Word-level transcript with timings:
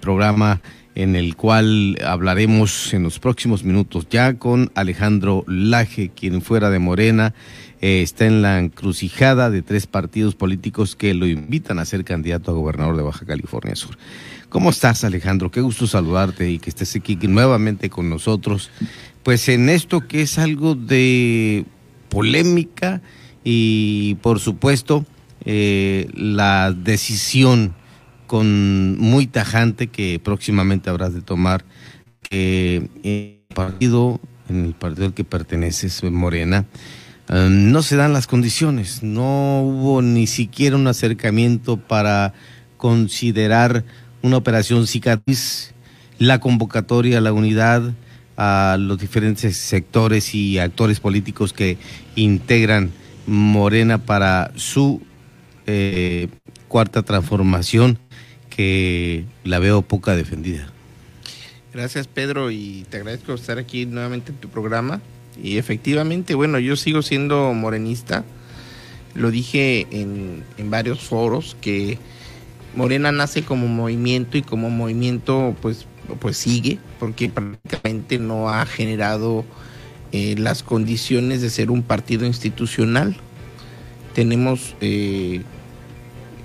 programa 0.00 0.60
en 0.94 1.14
el 1.14 1.36
cual 1.36 1.98
hablaremos 2.04 2.92
en 2.92 3.04
los 3.04 3.18
próximos 3.18 3.62
minutos 3.62 4.08
ya 4.10 4.34
con 4.34 4.72
Alejandro 4.74 5.44
Laje, 5.46 6.10
quien 6.10 6.42
fuera 6.42 6.68
de 6.70 6.78
Morena 6.78 7.32
eh, 7.80 8.02
está 8.02 8.26
en 8.26 8.42
la 8.42 8.58
encrucijada 8.58 9.48
de 9.50 9.62
tres 9.62 9.86
partidos 9.86 10.34
políticos 10.34 10.96
que 10.96 11.14
lo 11.14 11.26
invitan 11.26 11.78
a 11.78 11.84
ser 11.84 12.04
candidato 12.04 12.50
a 12.50 12.54
gobernador 12.54 12.96
de 12.96 13.02
Baja 13.02 13.24
California 13.24 13.76
Sur. 13.76 13.96
¿Cómo 14.50 14.70
estás, 14.70 15.04
Alejandro? 15.04 15.50
Qué 15.50 15.60
gusto 15.60 15.86
saludarte 15.86 16.50
y 16.50 16.58
que 16.58 16.70
estés 16.70 16.94
aquí 16.96 17.16
nuevamente 17.22 17.88
con 17.88 18.10
nosotros. 18.10 18.70
Pues 19.22 19.48
en 19.48 19.68
esto 19.68 20.06
que 20.06 20.22
es 20.22 20.38
algo 20.38 20.74
de 20.74 21.64
polémica 22.08 23.00
y, 23.44 24.16
por 24.16 24.40
supuesto, 24.40 25.06
eh, 25.44 26.08
la 26.14 26.72
decisión 26.72 27.74
con 28.30 28.96
muy 28.96 29.26
tajante 29.26 29.88
que 29.88 30.20
próximamente 30.20 30.88
habrás 30.88 31.12
de 31.12 31.20
tomar 31.20 31.64
que 32.22 32.88
el 33.02 33.40
partido, 33.52 34.20
en 34.48 34.66
el 34.66 34.74
partido 34.74 35.06
al 35.06 35.14
que 35.14 35.24
perteneces, 35.24 36.04
Morena, 36.04 36.64
eh, 37.28 37.48
no 37.50 37.82
se 37.82 37.96
dan 37.96 38.12
las 38.12 38.28
condiciones, 38.28 39.02
no 39.02 39.62
hubo 39.62 40.00
ni 40.00 40.28
siquiera 40.28 40.76
un 40.76 40.86
acercamiento 40.86 41.76
para 41.76 42.32
considerar 42.76 43.84
una 44.22 44.36
operación 44.36 44.86
cicatriz, 44.86 45.74
la 46.20 46.38
convocatoria 46.38 47.20
la 47.20 47.32
unidad, 47.32 47.94
a 48.36 48.76
los 48.78 48.96
diferentes 48.98 49.56
sectores 49.56 50.36
y 50.36 50.60
actores 50.60 51.00
políticos 51.00 51.52
que 51.52 51.78
integran 52.14 52.92
Morena 53.26 53.98
para 53.98 54.52
su 54.54 55.02
eh, 55.66 56.28
cuarta 56.68 57.02
transformación 57.02 57.98
la 59.44 59.58
veo 59.58 59.82
poca 59.82 60.16
defendida. 60.16 60.68
Gracias 61.72 62.08
Pedro 62.08 62.50
y 62.50 62.84
te 62.90 62.96
agradezco 62.96 63.32
estar 63.32 63.58
aquí 63.58 63.86
nuevamente 63.86 64.32
en 64.32 64.38
tu 64.38 64.48
programa. 64.48 65.00
Y 65.42 65.56
efectivamente, 65.56 66.34
bueno, 66.34 66.58
yo 66.58 66.76
sigo 66.76 67.02
siendo 67.02 67.54
morenista. 67.54 68.24
Lo 69.14 69.30
dije 69.30 69.86
en, 69.90 70.44
en 70.58 70.70
varios 70.70 71.00
foros 71.00 71.56
que 71.60 71.98
Morena 72.74 73.10
nace 73.12 73.42
como 73.42 73.66
movimiento 73.66 74.38
y 74.38 74.42
como 74.42 74.70
movimiento 74.70 75.56
pues, 75.60 75.86
pues 76.20 76.36
sigue 76.36 76.78
porque 76.98 77.28
prácticamente 77.28 78.18
no 78.18 78.48
ha 78.48 78.66
generado 78.66 79.44
eh, 80.12 80.34
las 80.38 80.62
condiciones 80.62 81.40
de 81.40 81.50
ser 81.50 81.70
un 81.70 81.82
partido 81.82 82.26
institucional. 82.26 83.16
Tenemos 84.14 84.74
eh, 84.80 85.42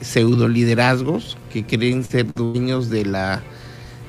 pseudo 0.02 0.48
liderazgos 0.48 1.38
que 1.64 1.78
creen 1.78 2.04
ser 2.04 2.34
dueños 2.34 2.90
de 2.90 3.06
la 3.06 3.42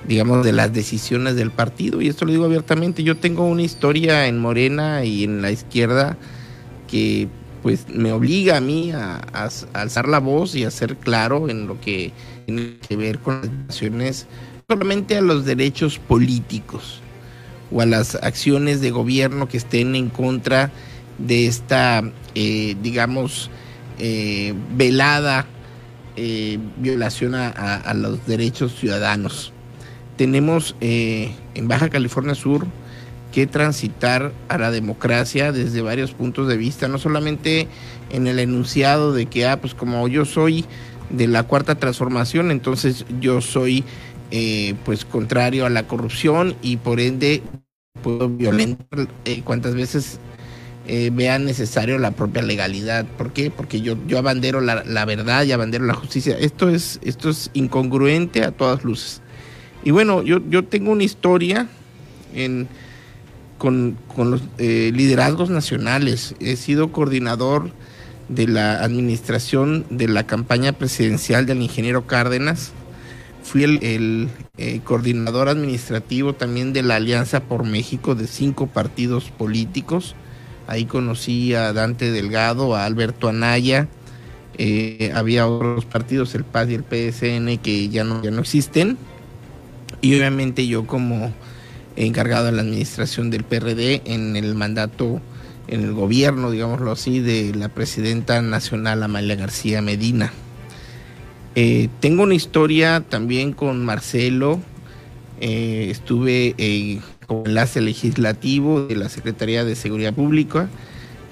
digamos 0.09 0.45
de 0.45 0.53
las 0.53 0.73
decisiones 0.73 1.37
del 1.37 1.51
partido 1.51 2.01
y 2.01 2.09
esto 2.09 2.25
lo 2.25 2.33
digo 2.33 2.45
abiertamente. 2.45 3.05
Yo 3.05 3.17
tengo 3.17 3.45
una 3.47 3.63
historia 3.63 4.27
en 4.27 4.39
Morena 4.39 5.05
y 5.05 5.25
en 5.25 5.43
la 5.43 5.51
izquierda 5.53 6.17
que 6.89 7.29
pues 7.63 7.89
me 7.89 8.13
obliga 8.13 8.57
a 8.57 8.61
mí 8.61 8.93
a, 8.93 9.19
alzar 9.73 10.09
la 10.09 10.19
voz 10.19 10.55
y 10.55 10.65
a 10.65 10.71
ser 10.71 10.97
claro 10.97 11.49
en 11.49 11.67
lo 11.67 11.81
que 11.81 12.13
tiene 12.47 12.77
que 12.89 12.97
ver 12.97 13.19
con 13.19 13.41
las 13.41 13.51
acciones 13.69 14.27
solamente 14.69 15.17
a 15.17 15.21
los 15.21 15.45
derechos 15.45 15.99
políticos 15.99 17.01
o 17.73 17.81
a 17.81 17.87
las 17.87 18.17
acciones 18.17 18.81
de 18.81 18.91
gobierno 18.91 19.49
que 19.49 19.57
estén 19.57 19.97
en 19.97 20.09
contra 20.09 20.71
de 21.19 21.47
esta 21.47 22.03
eh, 22.35 22.77
digamos 22.83 23.51
eh, 23.99 24.55
velada 24.77 25.47
eh, 26.17 26.59
violación 26.79 27.35
a, 27.35 27.93
los 27.95 28.27
derechos 28.27 28.75
ciudadanos. 28.75 29.53
Tenemos 30.17 30.75
eh, 30.81 31.33
en 31.55 31.69
Baja 31.69 31.91
California 31.91 32.35
Sur 32.35 32.67
que 33.33 33.47
transitar 33.47 34.33
a 34.49 34.57
la 34.57 34.71
democracia 34.71 35.53
desde 35.53 35.83
varios 35.83 36.13
puntos 36.13 36.49
de 36.49 36.57
vista, 36.57 36.89
no 36.89 36.99
solamente 36.99 37.69
en 38.11 38.27
el 38.27 38.39
enunciado 38.39 39.13
de 39.13 39.27
que, 39.27 39.47
ah, 39.47 39.61
pues 39.61 39.75
como 39.75 40.09
yo 40.09 40.25
soy 40.25 40.65
de 41.11 41.27
la 41.27 41.43
cuarta 41.43 41.75
transformación, 41.75 42.51
entonces 42.51 43.05
yo 43.21 43.41
soy 43.41 43.85
eh, 44.31 44.75
pues 44.85 45.05
contrario 45.05 45.67
a 45.67 45.71
la 45.71 45.87
corrupción 45.87 46.57
y 46.63 46.79
por 46.79 46.99
ende 46.99 47.43
puedo 48.03 48.29
violentar 48.29 49.09
cuantas 49.45 49.75
veces 49.75 50.19
eh, 50.89 51.11
vean 51.13 51.45
necesario 51.45 51.99
la 51.99 52.13
propia 52.13 52.43
legalidad. 52.43 53.07
¿Por 53.19 53.33
qué? 53.33 53.51
Porque 53.51 53.81
yo, 53.81 53.97
yo 54.07 54.19
abandero 54.19 54.61
la, 54.61 54.85
la, 54.85 55.05
verdad 55.05 55.45
y 55.45 55.53
abandero 55.53 55.85
la 55.85 55.95
justicia. 55.95 56.37
Esto 56.39 56.69
es, 56.69 57.01
esto 57.03 57.29
es 57.29 57.51
incongruente 57.55 58.45
a 58.45 58.53
todas 58.53 58.85
luces. 58.85 59.21
Y 59.83 59.91
bueno, 59.91 60.23
yo, 60.23 60.41
yo 60.49 60.65
tengo 60.65 60.93
una 60.93 61.05
historia 61.05 61.69
en, 62.35 62.69
con, 63.59 63.99
con 64.15 64.31
los 64.31 64.43
eh, 64.59 64.93
liderazgos 64.95 65.51
nacionales. 65.51 66.35
He 66.41 66.57
sido 66.57 66.93
coordinador 66.93 67.71
de 68.29 68.47
la 68.47 68.83
administración 68.83 69.87
de 69.91 70.09
la 70.09 70.27
campaña 70.27 70.73
presidencial 70.73 71.47
del 71.47 71.63
ingeniero 71.63 72.07
Cárdenas. 72.07 72.73
Fui 73.43 73.65
el, 73.65 74.29
eh, 74.57 74.81
coordinador 74.85 75.49
administrativo 75.49 76.33
también 76.33 76.73
de 76.73 76.83
la 76.83 76.97
Alianza 76.97 77.41
por 77.41 77.65
México 77.65 78.15
de 78.15 78.27
cinco 78.27 78.67
partidos 78.67 79.31
políticos 79.31 80.15
Ahí 80.67 80.85
conocí 80.85 81.55
a 81.55 81.73
Dante 81.73 82.11
Delgado, 82.11 82.75
a 82.75 82.85
Alberto 82.85 83.29
Anaya. 83.29 83.89
Eh, 84.59 85.13
había 85.15 85.47
otros 85.47 85.85
partidos, 85.85 86.35
el 86.35 86.45
PAS 86.45 86.69
y 86.71 86.75
el 86.75 86.85
PSN, 86.85 87.59
que 87.59 87.89
ya 87.89 88.05
no, 88.05 88.23
ya 88.23 88.31
no 88.31 88.41
existen. 88.41 88.97
Y 90.01 90.15
obviamente 90.17 90.67
yo 90.67 90.87
como 90.87 91.33
encargado 91.97 92.47
de 92.47 92.53
la 92.53 92.63
administración 92.63 93.31
del 93.31 93.45
PRD 93.45 94.03
en 94.05 94.37
el 94.37 94.55
mandato, 94.55 95.21
en 95.69 95.83
el 95.83 95.93
gobierno, 95.93 96.51
digámoslo 96.51 96.93
así, 96.93 97.21
de 97.21 97.55
la 97.55 97.69
presidenta 97.69 98.41
nacional 98.43 99.03
Amalia 99.03 99.37
García 99.37 99.83
Medina. 99.83 100.33
Eh, 101.55 101.89
tengo 102.01 102.23
una 102.23 102.35
historia 102.35 103.03
también 103.09 103.53
con 103.53 103.85
Marcelo. 103.85 104.61
Eh, 105.41 105.89
estuve 105.91 106.55
como 107.27 107.47
enlace 107.47 107.81
legislativo 107.81 108.87
de 108.87 108.97
la 108.97 109.09
Secretaría 109.09 109.65
de 109.65 109.77
Seguridad 109.77 110.15
Pública. 110.15 110.69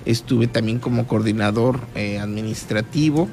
Estuve 0.04 0.46
también 0.46 0.78
como 0.78 1.06
coordinador 1.06 1.80
eh, 1.94 2.18
administrativo. 2.18 3.28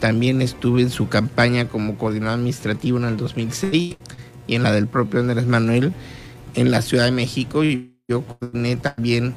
También 0.00 0.42
estuve 0.42 0.82
en 0.82 0.90
su 0.90 1.08
campaña 1.08 1.68
como 1.68 1.98
coordinador 1.98 2.34
administrativo 2.34 2.98
en 2.98 3.04
el 3.04 3.16
2006 3.16 3.96
y 4.46 4.54
en 4.54 4.62
la 4.62 4.72
del 4.72 4.86
propio 4.86 5.20
Andrés 5.20 5.46
Manuel 5.46 5.92
en 6.54 6.70
la 6.70 6.82
Ciudad 6.82 7.04
de 7.04 7.12
México. 7.12 7.64
Y 7.64 7.94
yo 8.08 8.22
coordiné 8.22 8.76
también 8.76 9.34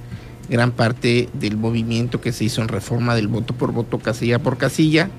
gran 0.49 0.71
parte 0.71 1.29
del 1.33 1.57
movimiento 1.57 2.21
que 2.21 2.31
se 2.31 2.45
hizo 2.45 2.61
en 2.61 2.67
reforma 2.67 3.15
del 3.15 3.27
voto 3.27 3.53
por 3.53 3.71
voto, 3.71 3.99
casilla 3.99 4.39
por 4.39 4.57
casilla. 4.57 5.09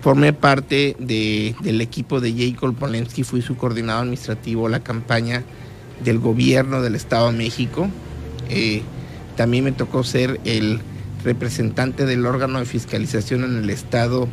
Formé 0.00 0.32
parte 0.32 0.96
de, 0.98 1.54
del 1.62 1.80
equipo 1.82 2.20
de 2.20 2.32
Jacob 2.32 2.74
Polensky, 2.74 3.22
fui 3.22 3.42
su 3.42 3.56
coordinador 3.56 4.04
administrativo 4.04 4.68
la 4.68 4.80
campaña 4.80 5.44
del 6.02 6.18
gobierno 6.18 6.80
del 6.80 6.94
Estado 6.94 7.30
de 7.30 7.36
México. 7.36 7.88
Eh, 8.48 8.82
también 9.36 9.64
me 9.64 9.72
tocó 9.72 10.02
ser 10.02 10.40
el 10.44 10.80
representante 11.22 12.06
del 12.06 12.24
órgano 12.24 12.58
de 12.58 12.64
fiscalización 12.64 13.44
en 13.44 13.58
el 13.58 13.68
Estado, 13.68 14.26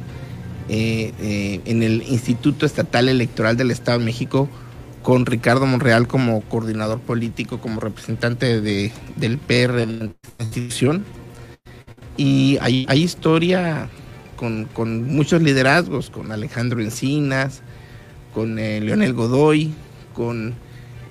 eh, 0.69 1.11
eh, 1.19 1.61
en 1.65 1.83
el 1.83 2.03
Instituto 2.07 2.65
Estatal 2.65 3.09
Electoral 3.09 3.57
del 3.57 3.71
Estado 3.71 3.99
de 3.99 4.05
México, 4.05 4.47
con 5.03 5.25
Ricardo 5.25 5.65
Monreal 5.65 6.07
como 6.07 6.41
coordinador 6.41 7.01
político, 7.01 7.59
como 7.59 7.81
representante 7.81 8.61
de, 8.61 8.91
del 9.17 9.37
PR 9.37 9.73
de 9.73 9.85
la 9.85 10.09
institución. 10.39 11.03
Y 12.15 12.57
hay, 12.61 12.85
hay 12.89 13.03
historia 13.03 13.89
con, 14.37 15.07
muchos 15.07 15.41
liderazgos, 15.41 16.09
con 16.09 16.31
Alejandro 16.31 16.81
Encinas, 16.81 17.61
con 18.33 18.55
Leonel 18.55 19.13
Godoy, 19.13 19.73
con 20.13 20.53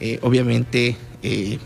eh, 0.00 0.19
obviamente 0.23 0.97
eh, 1.23 1.59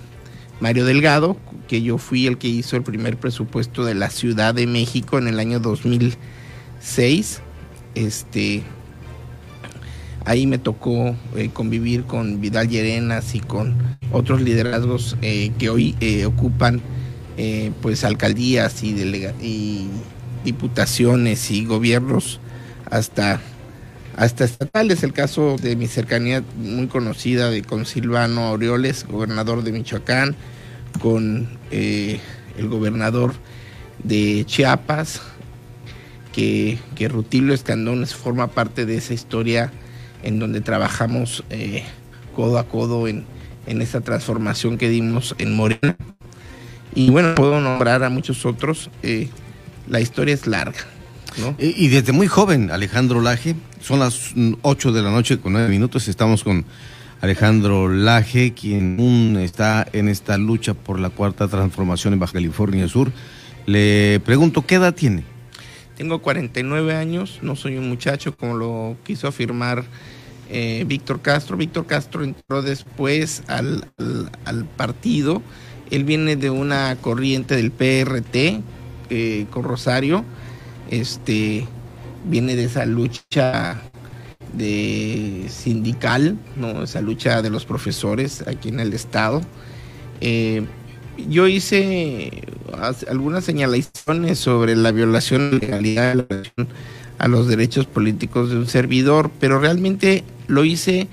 Mario 0.61 0.85
Delgado, 0.85 1.37
que 1.69 1.83
yo 1.83 1.99
fui 1.99 2.27
el 2.27 2.39
que 2.39 2.49
hizo 2.49 2.77
el 2.77 2.83
primer 2.83 3.17
presupuesto 3.17 3.85
de 3.85 3.95
la 3.95 4.11
Ciudad 4.11 4.55
de 4.55 4.67
México 4.67 5.19
en 5.19 5.29
el 5.29 5.39
año 5.39 5.61
2006. 5.61 7.43
Este, 7.95 8.63
ahí 10.25 10.47
me 10.47 10.59
tocó 10.59 11.15
eh, 11.37 11.51
convivir 11.53 12.05
con 12.05 12.41
Vidal 12.41 12.69
Llerenas 12.69 13.35
y 13.35 13.41
con 13.41 13.99
otros 14.13 14.41
liderazgos 14.41 15.17
que 15.21 15.71
hoy 15.71 15.95
ocupan 16.27 16.81
pues 17.81 18.05
alcaldías 18.05 18.83
y, 18.83 18.91
y 19.41 19.89
diputaciones 20.45 21.51
y 21.51 21.65
gobiernos 21.65 22.41
hasta 22.91 23.41
hasta 24.17 24.45
estatales. 24.45 25.03
El 25.03 25.13
caso 25.13 25.57
de 25.57 25.77
mi 25.77 25.87
cercanía 25.87 26.43
muy 26.57 26.89
conocida 26.89 27.51
de 27.51 27.63
con 27.63 27.87
Silvano 27.87 28.43
Aureoles, 28.49 29.07
gobernador 29.07 29.63
de 29.63 29.73
Michoacán, 29.73 30.37
con 31.01 31.49
eh, 31.71 32.21
el 32.59 32.69
gobernador 32.69 33.33
de 34.03 34.45
Chiapas, 34.47 35.23
que, 36.33 36.79
que 36.95 37.09
Rutilio 37.09 37.55
Escandones 37.55 38.15
forma 38.15 38.49
parte 38.49 38.85
de 38.87 38.97
esa 38.97 39.15
historia 39.15 39.73
en 40.23 40.39
donde 40.39 40.61
trabajamos 40.61 41.45
eh, 41.51 41.83
codo 42.35 42.59
a 42.59 42.69
codo 42.69 43.09
en, 43.09 43.25
en 43.67 43.81
esta 43.83 44.01
transformación 44.01 44.79
que 44.79 44.89
dimos 44.89 45.35
en 45.39 45.55
Morena. 45.55 45.97
Y 46.95 47.11
bueno, 47.11 47.35
puedo 47.37 47.61
nombrar 47.61 48.03
a 48.03 48.11
muchos 48.11 48.45
otros. 48.45 48.91
Eh, 49.03 49.29
la 49.91 50.01
historia 50.01 50.33
es 50.33 50.47
larga. 50.47 50.79
¿no? 51.37 51.55
Y, 51.59 51.85
y 51.85 51.89
desde 51.89 52.13
muy 52.13 52.27
joven, 52.27 52.71
Alejandro 52.71 53.21
Laje, 53.21 53.55
son 53.81 53.99
las 53.99 54.33
8 54.63 54.93
de 54.93 55.03
la 55.03 55.11
noche 55.11 55.39
con 55.39 55.53
9 55.53 55.69
minutos, 55.69 56.09
estamos 56.09 56.43
con 56.43 56.65
Alejandro 57.21 57.89
Laje, 57.89 58.55
quien 58.55 59.37
está 59.37 59.87
en 59.93 60.09
esta 60.09 60.39
lucha 60.39 60.75
por 60.75 60.99
la 60.99 61.11
cuarta 61.11 61.49
transformación 61.49 62.15
en 62.15 62.21
Baja 62.21 62.35
California 62.35 62.89
Sur. 62.89 63.13
Le 63.67 64.21
pregunto, 64.21 64.65
¿qué 64.67 64.77
edad 64.77 64.95
tiene? 64.95 65.25
Tengo 65.97 66.23
49 66.23 66.95
años, 66.95 67.41
no 67.43 67.57
soy 67.57 67.77
un 67.77 67.89
muchacho 67.91 68.35
como 68.35 68.57
lo 68.57 68.97
quiso 69.05 69.29
afirmar 69.29 69.85
eh, 70.49 70.85
Víctor 70.87 71.21
Castro. 71.21 71.59
Víctor 71.59 71.87
Castro 71.87 72.25
entró 72.25 72.63
después 72.63 73.43
al, 73.49 73.85
al, 73.99 74.31
al, 74.47 74.65
partido. 74.65 75.43
Él 75.91 76.05
viene 76.05 76.37
de 76.37 76.49
una 76.49 76.97
corriente 77.03 77.55
del 77.55 77.71
PRT 77.71 78.63
eh, 79.11 79.47
con 79.51 79.65
Rosario. 79.65 80.25
Este 80.91 81.67
viene 82.25 82.57
de 82.57 82.65
esa 82.65 82.87
lucha 82.87 83.81
de 84.53 85.47
sindical, 85.49 86.37
¿no? 86.57 86.83
esa 86.83 87.01
lucha 87.01 87.43
de 87.43 87.51
los 87.51 87.65
profesores 87.65 88.45
aquí 88.47 88.69
en 88.69 88.81
el 88.81 88.93
estado. 88.93 89.43
Eh, 90.21 90.65
yo 91.29 91.47
hice 91.49 92.45
algunas 93.09 93.45
señalaciones 93.45 94.39
sobre 94.39 94.75
la 94.75 94.91
violación 94.91 95.51
de 95.51 95.67
legalidad 95.67 96.27
a 97.19 97.29
los 97.29 97.49
derechos 97.49 97.87
políticos 97.87 98.51
de 98.51 98.57
un 98.57 98.67
servidor, 98.67 99.31
pero 99.39 99.59
realmente 99.59 100.25
lo 100.47 100.65
hice 100.65 101.09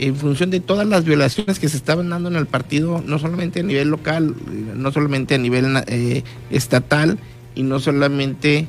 en 0.00 0.16
función 0.16 0.50
de 0.50 0.60
todas 0.60 0.86
las 0.86 1.04
violaciones 1.04 1.58
que 1.58 1.68
se 1.68 1.76
estaban 1.76 2.08
dando 2.08 2.30
en 2.30 2.36
el 2.36 2.46
partido, 2.46 3.02
no 3.06 3.18
solamente 3.18 3.60
a 3.60 3.62
nivel 3.62 3.88
local, 3.88 4.34
no 4.74 4.90
solamente 4.92 5.34
a 5.34 5.38
nivel 5.38 5.66
eh, 5.86 6.24
estatal 6.50 7.18
y 7.54 7.62
no 7.62 7.80
solamente 7.80 8.66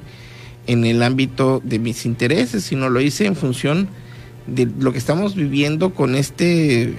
en 0.68 0.86
el 0.86 1.02
ámbito 1.02 1.62
de 1.64 1.80
mis 1.80 2.06
intereses, 2.06 2.64
sino 2.64 2.90
lo 2.90 3.00
hice 3.02 3.26
en 3.26 3.36
función 3.36 3.88
de 4.46 4.70
lo 4.80 4.92
que 4.92 4.98
estamos 4.98 5.36
viviendo 5.36 5.94
con 5.94 6.16
este 6.16 6.94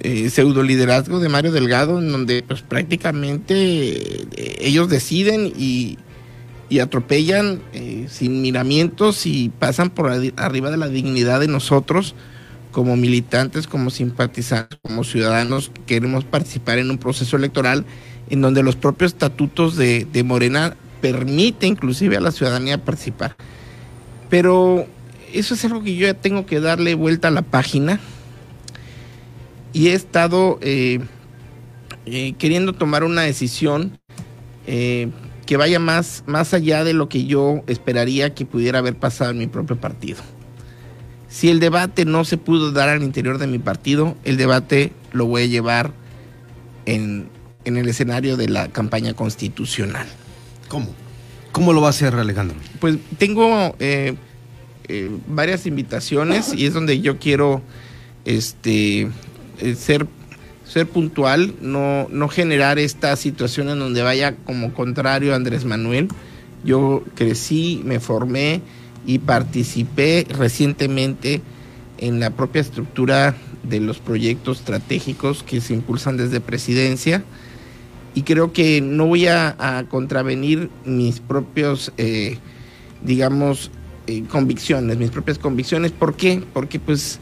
eh, 0.00 0.30
pseudo 0.30 0.62
liderazgo 0.62 1.20
de 1.20 1.28
Mario 1.28 1.52
Delgado, 1.52 1.98
en 1.98 2.10
donde 2.10 2.42
pues 2.42 2.62
prácticamente 2.62 3.54
eh, 3.54 4.56
ellos 4.60 4.88
deciden 4.88 5.52
y, 5.56 5.98
atropellan 6.82 7.60
eh, 7.72 8.08
sin 8.10 8.42
miramientos 8.42 9.26
y 9.26 9.52
pasan 9.60 9.90
por 9.90 10.10
arriba 10.10 10.72
de 10.72 10.76
la 10.76 10.88
dignidad 10.88 11.38
de 11.38 11.46
nosotros 11.46 12.16
como 12.74 12.96
militantes, 12.96 13.68
como 13.68 13.88
simpatizantes, 13.88 14.78
como 14.82 15.04
ciudadanos 15.04 15.70
que 15.70 15.82
queremos 15.82 16.24
participar 16.24 16.78
en 16.78 16.90
un 16.90 16.98
proceso 16.98 17.36
electoral 17.36 17.86
en 18.28 18.40
donde 18.40 18.64
los 18.64 18.74
propios 18.74 19.12
estatutos 19.12 19.76
de, 19.76 20.06
de 20.12 20.24
Morena 20.24 20.76
permite 21.00 21.66
inclusive 21.66 22.16
a 22.16 22.20
la 22.20 22.32
ciudadanía 22.32 22.84
participar. 22.84 23.36
Pero 24.28 24.86
eso 25.32 25.54
es 25.54 25.64
algo 25.64 25.84
que 25.84 25.94
yo 25.94 26.06
ya 26.08 26.14
tengo 26.14 26.46
que 26.46 26.58
darle 26.58 26.94
vuelta 26.94 27.28
a 27.28 27.30
la 27.30 27.42
página 27.42 28.00
y 29.72 29.88
he 29.88 29.94
estado 29.94 30.58
eh, 30.60 30.98
eh, 32.06 32.34
queriendo 32.38 32.72
tomar 32.72 33.04
una 33.04 33.22
decisión 33.22 33.98
eh, 34.66 35.10
que 35.46 35.56
vaya 35.56 35.78
más, 35.78 36.24
más 36.26 36.54
allá 36.54 36.82
de 36.82 36.94
lo 36.94 37.08
que 37.08 37.26
yo 37.26 37.62
esperaría 37.68 38.34
que 38.34 38.46
pudiera 38.46 38.80
haber 38.80 38.96
pasado 38.96 39.30
en 39.30 39.38
mi 39.38 39.46
propio 39.46 39.76
partido. 39.76 40.22
Si 41.34 41.50
el 41.50 41.58
debate 41.58 42.04
no 42.04 42.24
se 42.24 42.36
pudo 42.36 42.70
dar 42.70 42.88
al 42.88 43.02
interior 43.02 43.38
de 43.38 43.48
mi 43.48 43.58
partido, 43.58 44.16
el 44.22 44.36
debate 44.36 44.92
lo 45.10 45.26
voy 45.26 45.42
a 45.42 45.46
llevar 45.46 45.90
en, 46.86 47.26
en 47.64 47.76
el 47.76 47.88
escenario 47.88 48.36
de 48.36 48.48
la 48.48 48.68
campaña 48.68 49.14
constitucional. 49.14 50.06
¿Cómo? 50.68 50.94
¿Cómo 51.50 51.72
lo 51.72 51.80
va 51.80 51.88
a 51.88 51.90
hacer 51.90 52.14
Alejandro? 52.14 52.56
Pues 52.78 52.98
tengo 53.18 53.74
eh, 53.80 54.14
eh, 54.86 55.10
varias 55.26 55.66
invitaciones 55.66 56.54
y 56.54 56.66
es 56.66 56.72
donde 56.72 57.00
yo 57.00 57.18
quiero 57.18 57.62
este, 58.24 59.08
eh, 59.58 59.74
ser, 59.76 60.06
ser 60.64 60.86
puntual, 60.88 61.56
no, 61.60 62.06
no 62.12 62.28
generar 62.28 62.78
esta 62.78 63.16
situación 63.16 63.70
en 63.70 63.80
donde 63.80 64.02
vaya 64.02 64.36
como 64.36 64.72
contrario 64.72 65.32
a 65.32 65.36
Andrés 65.36 65.64
Manuel. 65.64 66.06
Yo 66.64 67.02
crecí, 67.16 67.82
me 67.84 67.98
formé 67.98 68.62
y 69.06 69.18
participé 69.18 70.26
recientemente 70.30 71.42
en 71.98 72.20
la 72.20 72.30
propia 72.30 72.60
estructura 72.60 73.36
de 73.62 73.80
los 73.80 73.98
proyectos 73.98 74.58
estratégicos 74.58 75.42
que 75.42 75.60
se 75.60 75.74
impulsan 75.74 76.16
desde 76.16 76.40
presidencia 76.40 77.24
y 78.14 78.22
creo 78.22 78.52
que 78.52 78.80
no 78.80 79.06
voy 79.06 79.26
a, 79.26 79.86
contravenir 79.88 80.70
mis 80.84 81.20
propios, 81.20 81.92
eh, 81.98 82.38
digamos, 83.02 83.70
eh, 84.06 84.22
convicciones, 84.28 84.96
mis 84.98 85.10
propias 85.10 85.38
convicciones. 85.38 85.90
¿Por 85.90 86.14
qué? 86.14 86.42
Porque 86.52 86.78
pues 86.78 87.18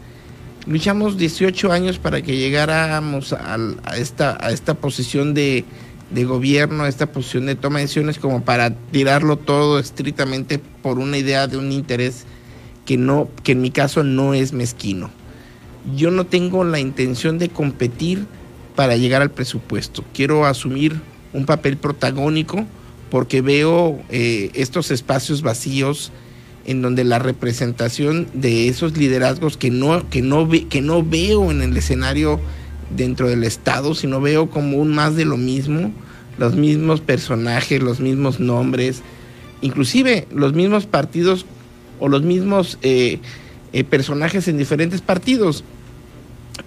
luchamos 0.66 1.16
18 1.16 1.72
años 1.72 1.98
para 1.98 2.20
que 2.20 2.36
llegáramos 2.36 3.32
a 3.32 3.56
esta, 3.96 4.36
a 4.44 4.50
esta 4.50 4.74
posición 4.74 5.32
de, 5.32 5.64
de 6.12 6.24
gobierno, 6.24 6.86
esta 6.86 7.06
posición 7.06 7.46
de 7.46 7.54
toma 7.54 7.78
de 7.78 7.84
decisiones, 7.84 8.18
como 8.18 8.44
para 8.44 8.74
tirarlo 8.74 9.36
todo 9.36 9.78
estrictamente 9.78 10.58
por 10.58 10.98
una 10.98 11.18
idea 11.18 11.46
de 11.46 11.56
un 11.56 11.72
interés 11.72 12.24
que 12.84 12.96
no, 12.96 13.28
que 13.42 13.52
en 13.52 13.60
mi 13.60 13.70
caso 13.70 14.02
no 14.02 14.34
es 14.34 14.52
mezquino. 14.52 15.10
Yo 15.96 16.10
no 16.10 16.26
tengo 16.26 16.64
la 16.64 16.78
intención 16.78 17.38
de 17.38 17.48
competir 17.48 18.26
para 18.76 18.96
llegar 18.96 19.22
al 19.22 19.30
presupuesto. 19.30 20.04
Quiero 20.14 20.46
asumir 20.46 21.00
un 21.32 21.46
papel 21.46 21.76
protagónico 21.76 22.66
porque 23.10 23.40
veo 23.42 24.00
eh, 24.08 24.50
estos 24.54 24.90
espacios 24.90 25.42
vacíos 25.42 26.12
en 26.64 26.80
donde 26.80 27.04
la 27.04 27.18
representación 27.18 28.28
de 28.32 28.68
esos 28.68 28.96
liderazgos 28.96 29.56
que 29.56 29.70
no, 29.70 30.08
que 30.08 30.22
no, 30.22 30.46
ve, 30.46 30.66
que 30.68 30.80
no 30.80 31.02
veo 31.02 31.50
en 31.50 31.62
el 31.62 31.76
escenario 31.76 32.40
dentro 32.96 33.28
del 33.28 33.44
Estado, 33.44 33.94
sino 33.94 34.20
veo 34.20 34.50
como 34.50 34.78
un 34.78 34.94
más 34.94 35.16
de 35.16 35.24
lo 35.24 35.36
mismo, 35.36 35.92
los 36.38 36.54
mismos 36.54 37.00
personajes, 37.00 37.82
los 37.82 38.00
mismos 38.00 38.40
nombres, 38.40 39.02
inclusive 39.60 40.26
los 40.32 40.54
mismos 40.54 40.86
partidos 40.86 41.46
o 42.00 42.08
los 42.08 42.22
mismos 42.22 42.78
eh, 42.82 43.20
eh, 43.72 43.84
personajes 43.84 44.48
en 44.48 44.58
diferentes 44.58 45.00
partidos. 45.00 45.64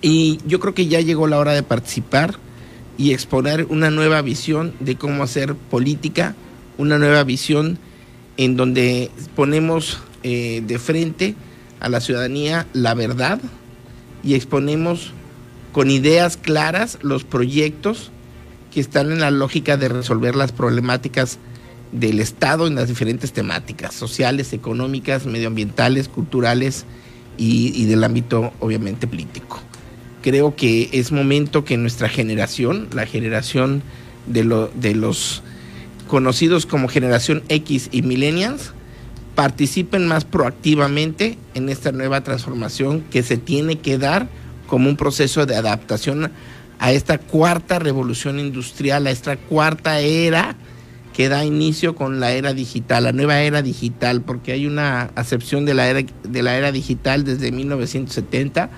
Y 0.01 0.39
yo 0.47 0.59
creo 0.59 0.73
que 0.73 0.87
ya 0.87 1.01
llegó 1.01 1.27
la 1.27 1.37
hora 1.37 1.53
de 1.53 1.63
participar 1.63 2.35
y 2.97 3.11
exponer 3.11 3.65
una 3.69 3.91
nueva 3.91 4.21
visión 4.21 4.73
de 4.79 4.95
cómo 4.95 5.23
hacer 5.23 5.55
política, 5.55 6.35
una 6.77 6.97
nueva 6.97 7.23
visión 7.23 7.77
en 8.37 8.55
donde 8.55 9.11
ponemos 9.35 9.99
eh, 10.23 10.63
de 10.65 10.79
frente 10.79 11.35
a 11.79 11.89
la 11.89 12.01
ciudadanía 12.01 12.67
la 12.73 12.93
verdad 12.93 13.39
y 14.23 14.33
exponemos 14.33 15.13
con 15.75 15.91
ideas 15.91 16.37
claras 16.37 16.97
los 17.01 17.25
proyectos 17.25 18.09
que 18.73 18.79
están 18.79 19.11
en 19.11 19.19
la 19.19 19.29
lógica 19.29 19.75
de 19.75 19.89
resolver 19.89 20.33
las 20.33 20.53
problemáticas 20.53 21.37
del 21.91 22.21
Estado 22.21 22.65
en 22.65 22.75
las 22.75 22.87
diferentes 22.87 23.33
temáticas, 23.33 23.93
sociales, 23.93 24.53
económicas, 24.53 25.25
medioambientales, 25.25 26.07
culturales 26.07 26.85
y, 27.37 27.83
del 27.87 28.05
ámbito 28.05 28.53
obviamente 28.61 29.05
político. 29.05 29.59
Creo 30.21 30.55
que 30.55 30.87
es 30.93 31.11
momento 31.11 31.65
que 31.65 31.75
nuestra 31.75 32.07
generación, 32.07 32.87
la 32.93 33.05
generación 33.05 33.83
de, 34.27 34.69
de 34.75 34.95
los 34.95 35.43
conocidos 36.07 36.65
como 36.65 36.87
generación 36.87 37.43
X 37.49 37.89
y 37.91 38.01
millennials, 38.01 38.71
participen 39.35 40.07
más 40.07 40.23
proactivamente 40.23 41.37
en 41.53 41.67
esta 41.67 41.91
nueva 41.91 42.23
transformación 42.23 43.01
que 43.11 43.23
se 43.23 43.35
tiene 43.35 43.79
que 43.79 43.97
dar 43.97 44.29
como 44.67 44.89
un 44.89 44.97
proceso 44.97 45.45
de 45.45 45.55
adaptación 45.55 46.31
a 46.79 46.91
esta 46.91 47.17
cuarta 47.17 47.79
revolución 47.79 48.39
industrial, 48.39 49.07
a 49.07 49.11
esta 49.11 49.37
cuarta 49.37 49.99
era 49.99 50.55
que 51.13 51.29
da 51.29 51.45
inicio 51.45 51.95
con 51.95 52.19
la 52.19 52.33
era 52.33 52.53
digital, 52.53 53.05
la 53.05 53.13
nueva 53.13 53.39
era 53.39 53.61
digital, 53.61 54.21
porque 54.21 54.51
hay 54.51 54.65
una 54.67 55.11
acepción 55.15 55.63
de 55.65 55.73
la 55.73 55.87
era, 55.87 56.01
de 56.23 56.43
la 56.43 56.57
era 56.57 56.73
digital 56.73 57.23
desde 57.23 57.51
1970 57.51 58.69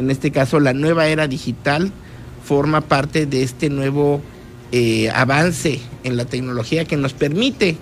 en 0.00 0.10
este 0.10 0.30
caso 0.30 0.60
la 0.60 0.72
nueva 0.72 1.08
era 1.08 1.28
digital, 1.28 1.92
forma 2.42 2.80
parte 2.80 3.26
de 3.26 3.42
este 3.42 3.68
nuevo 3.68 4.22
eh, 4.72 5.10
avance 5.10 5.78
en 6.04 6.16
la 6.16 6.24
tecnología 6.24 6.86
que 6.86 6.96
nos 6.96 7.12
permite 7.12 7.76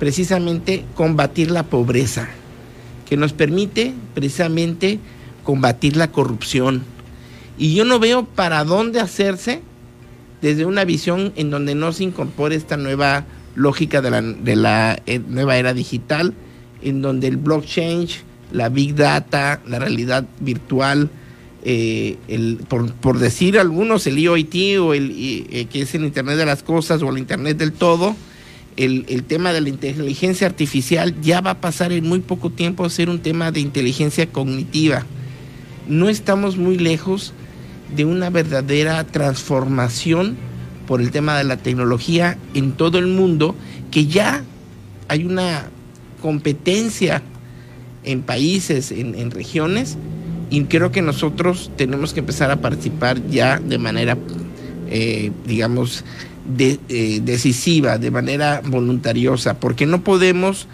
precisamente 0.00 0.84
combatir 0.96 1.52
la 1.52 1.62
pobreza, 1.62 2.28
que 3.08 3.16
nos 3.16 3.32
permite 3.32 3.94
precisamente 4.14 4.98
combatir 5.44 5.96
la 5.96 6.10
corrupción. 6.10 6.82
Y 7.56 7.74
yo 7.74 7.84
no 7.84 8.00
veo 8.00 8.24
para 8.24 8.64
dónde 8.64 9.00
hacerse 9.00 9.62
desde 10.42 10.66
una 10.66 10.84
visión 10.84 11.32
en 11.36 11.50
donde 11.50 11.74
no 11.74 11.92
se 11.92 12.04
incorpore 12.04 12.56
esta 12.56 12.76
nueva 12.76 13.24
lógica 13.54 14.02
de 14.02 14.10
la, 14.10 14.20
de 14.20 14.56
la 14.56 15.00
eh, 15.06 15.20
nueva 15.26 15.56
era 15.56 15.72
digital, 15.72 16.34
en 16.82 17.00
donde 17.00 17.28
el 17.28 17.36
blockchain, 17.36 18.08
la 18.52 18.68
big 18.68 18.94
data, 18.94 19.62
la 19.66 19.78
realidad 19.78 20.26
virtual, 20.40 21.08
eh, 21.62 22.18
el, 22.28 22.58
por, 22.68 23.18
decir 23.18 23.58
algunos, 23.58 24.06
el 24.06 24.18
IoT 24.18 24.80
o 24.80 24.92
el 24.92 25.14
eh, 25.50 25.66
que 25.72 25.82
es 25.82 25.94
el 25.94 26.04
Internet 26.04 26.36
de 26.36 26.44
las 26.44 26.62
Cosas 26.62 27.00
o 27.00 27.08
el 27.08 27.16
Internet 27.16 27.56
del 27.56 27.72
todo, 27.72 28.14
el, 28.76 29.06
el, 29.08 29.22
tema 29.22 29.52
de 29.52 29.62
la 29.62 29.68
inteligencia 29.70 30.46
artificial 30.46 31.14
ya 31.22 31.40
va 31.40 31.52
a 31.52 31.60
pasar 31.60 31.92
en 31.92 32.06
muy 32.06 32.18
poco 32.18 32.50
tiempo 32.50 32.84
a 32.84 32.90
ser 32.90 33.08
un 33.08 33.20
tema 33.20 33.50
de 33.50 33.60
inteligencia 33.60 34.26
cognitiva. 34.30 35.06
No 35.88 36.08
estamos 36.08 36.56
muy 36.56 36.78
lejos 36.78 37.32
de 37.94 38.04
una 38.04 38.30
verdadera 38.30 39.04
transformación 39.04 40.36
por 40.86 41.00
el 41.00 41.10
tema 41.10 41.36
de 41.38 41.44
la 41.44 41.56
tecnología 41.56 42.38
en 42.54 42.72
todo 42.72 42.98
el 42.98 43.06
mundo, 43.06 43.54
que 43.90 44.06
ya 44.06 44.44
hay 45.08 45.24
una 45.24 45.66
competencia 46.20 47.22
en 48.04 48.22
países, 48.22 48.92
en, 48.92 49.30
regiones, 49.30 49.96
y 50.50 50.64
creo 50.64 50.92
que 50.92 51.02
nosotros 51.02 51.70
tenemos 51.76 52.12
que 52.12 52.20
empezar 52.20 52.50
a 52.50 52.60
participar 52.60 53.20
ya 53.28 53.58
de 53.58 53.78
manera, 53.78 54.16
eh, 54.88 55.32
digamos, 55.46 56.04
eh, 56.58 57.20
decisiva, 57.22 57.98
de 57.98 58.10
manera 58.10 58.60
voluntariosa, 58.64 59.58
porque 59.58 59.86
no 59.86 60.02
podemos 60.04 60.66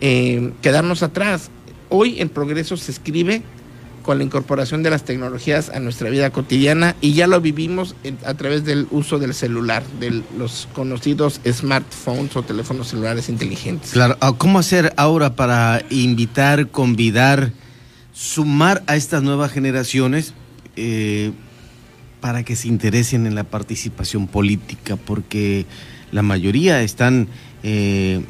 eh, 0.00 0.52
quedarnos 0.60 1.02
atrás. 1.02 1.50
Hoy 1.88 2.20
el 2.20 2.28
progreso 2.28 2.76
se 2.76 2.92
escribe 2.92 3.42
con 4.04 4.18
la 4.18 4.24
incorporación 4.24 4.82
de 4.82 4.90
las 4.90 5.04
tecnologías 5.04 5.70
a 5.70 5.80
nuestra 5.80 6.10
vida 6.10 6.30
cotidiana 6.30 6.94
y 7.00 7.14
ya 7.14 7.26
lo 7.26 7.40
vivimos 7.40 7.96
a 8.24 8.34
través 8.34 8.64
del 8.64 8.86
uso 8.90 9.18
del 9.18 9.32
celular, 9.32 9.82
de 9.98 10.22
los 10.38 10.68
conocidos 10.74 11.40
smartphones 11.50 12.36
o 12.36 12.42
teléfonos 12.42 12.88
celulares 12.88 13.30
inteligentes. 13.30 13.92
Claro, 13.92 14.16
ah, 14.20 14.34
¿cómo 14.36 14.58
hacer 14.58 14.92
ahora 14.98 15.34
para 15.34 15.82
invitar, 15.88 16.68
convidar, 16.68 17.52
sumar 18.12 18.84
a 18.86 18.94
estas 18.94 19.22
nuevas 19.22 19.50
generaciones 19.50 20.34
eh, 20.76 21.32
para 22.20 22.44
que 22.44 22.56
se 22.56 22.68
interesen 22.68 23.26
en 23.26 23.34
la 23.34 23.44
participación 23.44 24.26
política? 24.26 24.96
Porque 24.96 25.64
la 26.12 26.22
mayoría 26.22 26.82
están... 26.82 27.28
Eh, 27.62 28.22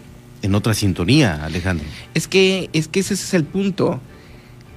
en 0.42 0.54
otra 0.54 0.74
sintonía, 0.74 1.42
Alejandro. 1.42 1.86
Es 2.12 2.28
que, 2.28 2.68
es 2.74 2.86
que 2.86 3.00
ese 3.00 3.14
es 3.14 3.32
el 3.32 3.44
punto 3.44 4.02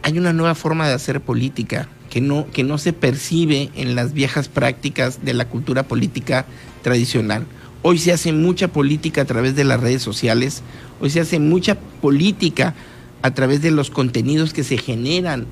hay 0.08 0.18
una 0.18 0.32
nueva 0.32 0.56
forma 0.56 0.88
de 0.88 0.94
hacer 0.94 1.20
política 1.20 1.90
que 2.10 2.22
no, 2.22 2.50
que 2.54 2.64
no 2.64 2.78
se 2.78 2.94
percibe 2.94 3.72
en 3.76 3.94
las 3.94 4.14
viejas 4.14 4.48
prácticas 4.48 5.26
de 5.26 5.34
la 5.34 5.50
cultura 5.50 5.84
política 5.84 6.46
tradicional. 6.82 7.46
Hoy 7.82 7.98
se 7.98 8.14
hace 8.14 8.32
mucha 8.32 8.70
política 8.70 9.24
a 9.24 9.26
través 9.26 9.58
de 9.58 9.66
las 9.66 9.82
redes 9.82 10.02
sociales, 10.02 10.64
hoy 11.02 11.10
se 11.10 11.20
hace 11.20 11.40
mucha 11.40 11.76
política 11.76 12.74
a 13.22 13.32
través 13.32 13.62
de 13.62 13.72
los 13.72 13.90
contenidos 13.90 14.54
que 14.54 14.64
se 14.64 14.78
generan 14.78 15.46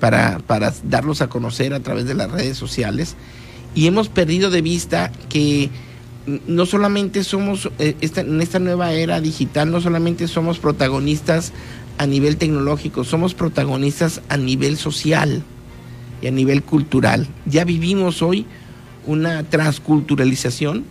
para, 0.00 0.38
para 0.38 0.72
darlos 0.84 1.20
a 1.20 1.28
conocer 1.28 1.74
a 1.74 1.80
través 1.80 2.06
de 2.06 2.14
las 2.14 2.30
redes 2.30 2.56
sociales 2.56 3.16
y 3.74 3.86
hemos 3.86 4.08
perdido 4.08 4.48
de 4.48 4.62
vista 4.62 5.12
que 5.28 5.68
no 6.46 6.64
solamente 6.64 7.24
somos, 7.24 7.70
eh, 7.78 7.96
en 8.00 8.40
esta 8.40 8.58
nueva 8.58 8.92
era 8.92 9.20
digital, 9.20 9.70
no 9.70 9.80
solamente 9.80 10.28
somos 10.28 10.58
protagonistas 10.58 11.52
a 12.00 12.06
nivel 12.06 12.38
tecnológico, 12.38 13.04
somos 13.04 13.34
protagonistas 13.34 14.22
a 14.30 14.38
nivel 14.38 14.78
social 14.78 15.42
y 16.22 16.28
a 16.28 16.30
nivel 16.30 16.62
cultural. 16.62 17.28
Ya 17.44 17.64
vivimos 17.64 18.22
hoy 18.22 18.46
una 19.06 19.42
transculturalización 19.42 20.84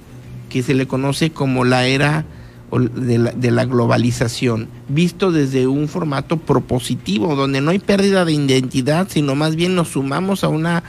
que 0.49 0.61
se 0.61 0.75
le 0.75 0.87
conoce 0.87 1.31
como 1.31 1.65
la 1.65 1.87
era 1.87 2.25
de 2.71 3.51
la, 3.51 3.65
globalización, 3.65 4.67
visto 4.87 5.31
desde 5.31 5.65
un 5.65 5.87
formato 5.87 6.37
propositivo, 6.37 7.35
donde 7.35 7.59
no 7.59 7.71
hay 7.71 7.79
pérdida 7.79 8.23
de 8.23 8.33
identidad, 8.33 9.07
sino 9.09 9.33
más 9.33 9.55
bien 9.55 9.73
nos 9.73 9.87
sumamos 9.87 10.43
a 10.43 10.49
una, 10.49 10.83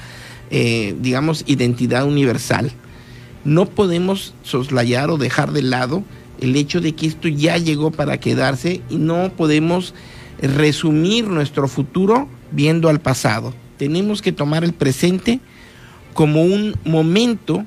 eh, 0.51 0.95
digamos, 1.01 1.45
identidad 1.47 2.05
universal. 2.05 2.73
No 3.45 3.65
podemos 3.65 4.35
soslayar 4.43 5.09
o 5.09 5.17
dejar 5.17 5.53
de 5.53 5.63
lado 5.63 6.05
el 6.41 6.57
hecho 6.57 6.81
de 6.81 6.95
que 6.95 7.07
esto 7.07 7.29
ya 7.29 7.57
llegó 7.59 7.91
para 7.91 8.19
quedarse 8.19 8.81
y 8.91 8.97
no 8.97 9.33
podemos 9.37 9.95
resumir 10.41 11.29
nuestro 11.29 11.69
futuro 11.69 12.29
viendo 12.51 12.89
al 12.89 13.01
pasado. 13.01 13.55
Tenemos 13.77 14.23
que 14.23 14.33
tomar 14.33 14.65
el 14.65 14.73
presente 14.73 15.41
como 16.15 16.43
un 16.43 16.77
momento 16.85 17.65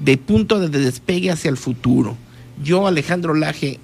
de 0.00 0.16
punto 0.16 0.60
de 0.60 0.68
despegue 0.68 1.30
hacia 1.30 1.48
el 1.48 1.56
futuro. 1.56 2.16
Yo, 2.62 2.86
Alejandro 2.86 3.34
Laje, 3.34 3.78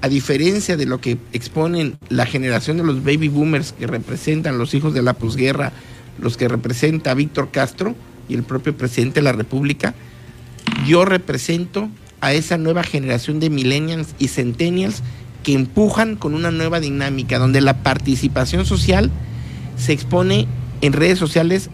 a 0.00 0.08
diferencia 0.08 0.76
de 0.76 0.86
lo 0.86 1.00
que 1.00 1.16
exponen 1.32 1.96
la 2.10 2.26
generación 2.26 2.76
de 2.76 2.84
los 2.84 3.02
baby 3.02 3.28
boomers 3.28 3.72
que 3.72 3.86
representan 3.86 4.58
los 4.58 4.74
hijos 4.74 4.92
de 4.92 5.02
la 5.02 5.14
posguerra, 5.14 5.72
los 6.18 6.36
que 6.36 6.48
representa 6.48 7.14
Víctor 7.14 7.50
Castro 7.50 7.94
y 8.28 8.34
el 8.34 8.42
propio 8.42 8.76
presidente 8.76 9.20
de 9.20 9.24
la 9.24 9.32
República, 9.32 9.94
yo 10.86 11.04
represento 11.04 11.88
a 12.24 12.32
esa 12.32 12.56
nueva 12.56 12.82
generación 12.82 13.38
de 13.38 13.50
millennials 13.50 14.14
y 14.18 14.28
centennials 14.28 15.02
que 15.42 15.52
empujan 15.52 16.16
con 16.16 16.34
una 16.34 16.50
nueva 16.50 16.80
dinámica 16.80 17.38
donde 17.38 17.60
la 17.60 17.82
participación 17.82 18.64
social 18.64 19.10
se 19.76 19.92
expone 19.92 20.48
en 20.80 20.94
redes 20.94 21.18
sociales 21.18 21.68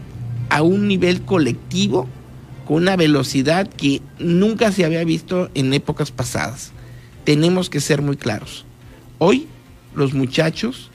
a 0.48 0.62
un 0.62 0.88
nivel 0.88 1.22
colectivo 1.22 2.08
con 2.66 2.78
una 2.78 2.96
velocidad 2.96 3.68
que 3.68 4.02
nunca 4.18 4.72
se 4.72 4.84
había 4.84 5.04
visto 5.04 5.52
en 5.54 5.72
épocas 5.72 6.10
pasadas. 6.10 6.72
Tenemos 7.22 7.70
que 7.70 7.80
ser 7.80 8.02
muy 8.02 8.16
claros. 8.16 8.66
Hoy 9.18 9.46
los 9.94 10.14
muchachos 10.14 10.90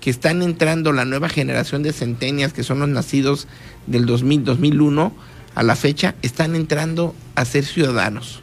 que 0.00 0.08
están 0.08 0.40
entrando, 0.40 0.94
la 0.94 1.04
nueva 1.04 1.28
generación 1.28 1.82
de 1.82 1.92
centenias, 1.92 2.54
que 2.54 2.62
son 2.62 2.78
los 2.78 2.88
nacidos 2.88 3.46
del 3.86 4.06
2000, 4.06 4.44
2001 4.44 5.12
a 5.54 5.62
la 5.62 5.76
fecha, 5.76 6.14
están 6.22 6.56
entrando 6.56 7.14
a 7.34 7.44
ser 7.44 7.66
ciudadanos 7.66 8.42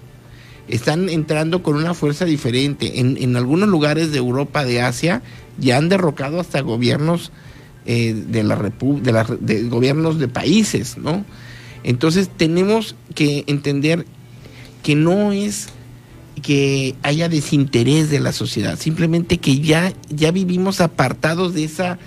están 0.68 1.10
entrando 1.10 1.64
con 1.64 1.76
una 1.76 1.94
fuerza 1.94 2.26
diferente. 2.26 3.00
En, 3.00 3.36
algunos 3.36 3.70
lugares 3.70 4.12
de 4.12 4.18
Europa, 4.18 4.64
de 4.64 4.82
Asia, 4.82 5.22
ya 5.58 5.78
han 5.78 5.90
derrocado 5.90 6.40
hasta 6.40 6.62
gobiernos 6.62 7.32
eh, 7.86 8.14
de 8.14 8.44
la 8.44 8.56
de, 8.56 9.36
de 9.40 9.70
gobiernos 9.70 10.20
de 10.20 10.28
países, 10.28 10.98
¿no? 10.98 11.26
Entonces 11.84 12.30
tenemos 12.36 12.96
que 13.14 13.44
entender 13.48 14.06
que 14.84 14.96
no 14.96 15.32
es 15.32 15.68
que 16.42 16.96
haya 17.04 17.30
desinterés 17.30 18.10
de 18.10 18.20
la 18.20 18.34
sociedad, 18.34 18.80
simplemente 18.80 19.38
que 19.38 19.60
ya, 19.60 19.94
ya 20.10 20.32
vivimos 20.32 20.82
apartados 20.82 21.54
de 21.54 21.64
esa 21.64 22.00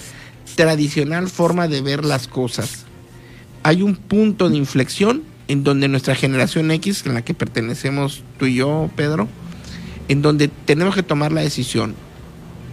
tradicional 0.56 1.28
forma 1.28 1.68
de 1.68 1.80
ver 1.80 2.04
las 2.04 2.26
cosas. 2.26 2.84
Hay 3.62 3.82
un 3.82 3.96
punto 3.96 4.48
de 4.48 4.56
inflexión 4.56 5.22
en 5.48 5.64
donde 5.64 5.88
nuestra 5.88 6.14
generación 6.14 6.70
X, 6.70 7.04
en 7.06 7.14
la 7.14 7.22
que 7.22 7.34
pertenecemos 7.34 8.22
tú 8.38 8.46
y 8.46 8.56
yo, 8.56 8.90
Pedro, 8.96 9.28
en 10.08 10.22
donde 10.22 10.48
tenemos 10.48 10.94
que 10.94 11.02
tomar 11.02 11.32
la 11.32 11.40
decisión 11.40 11.94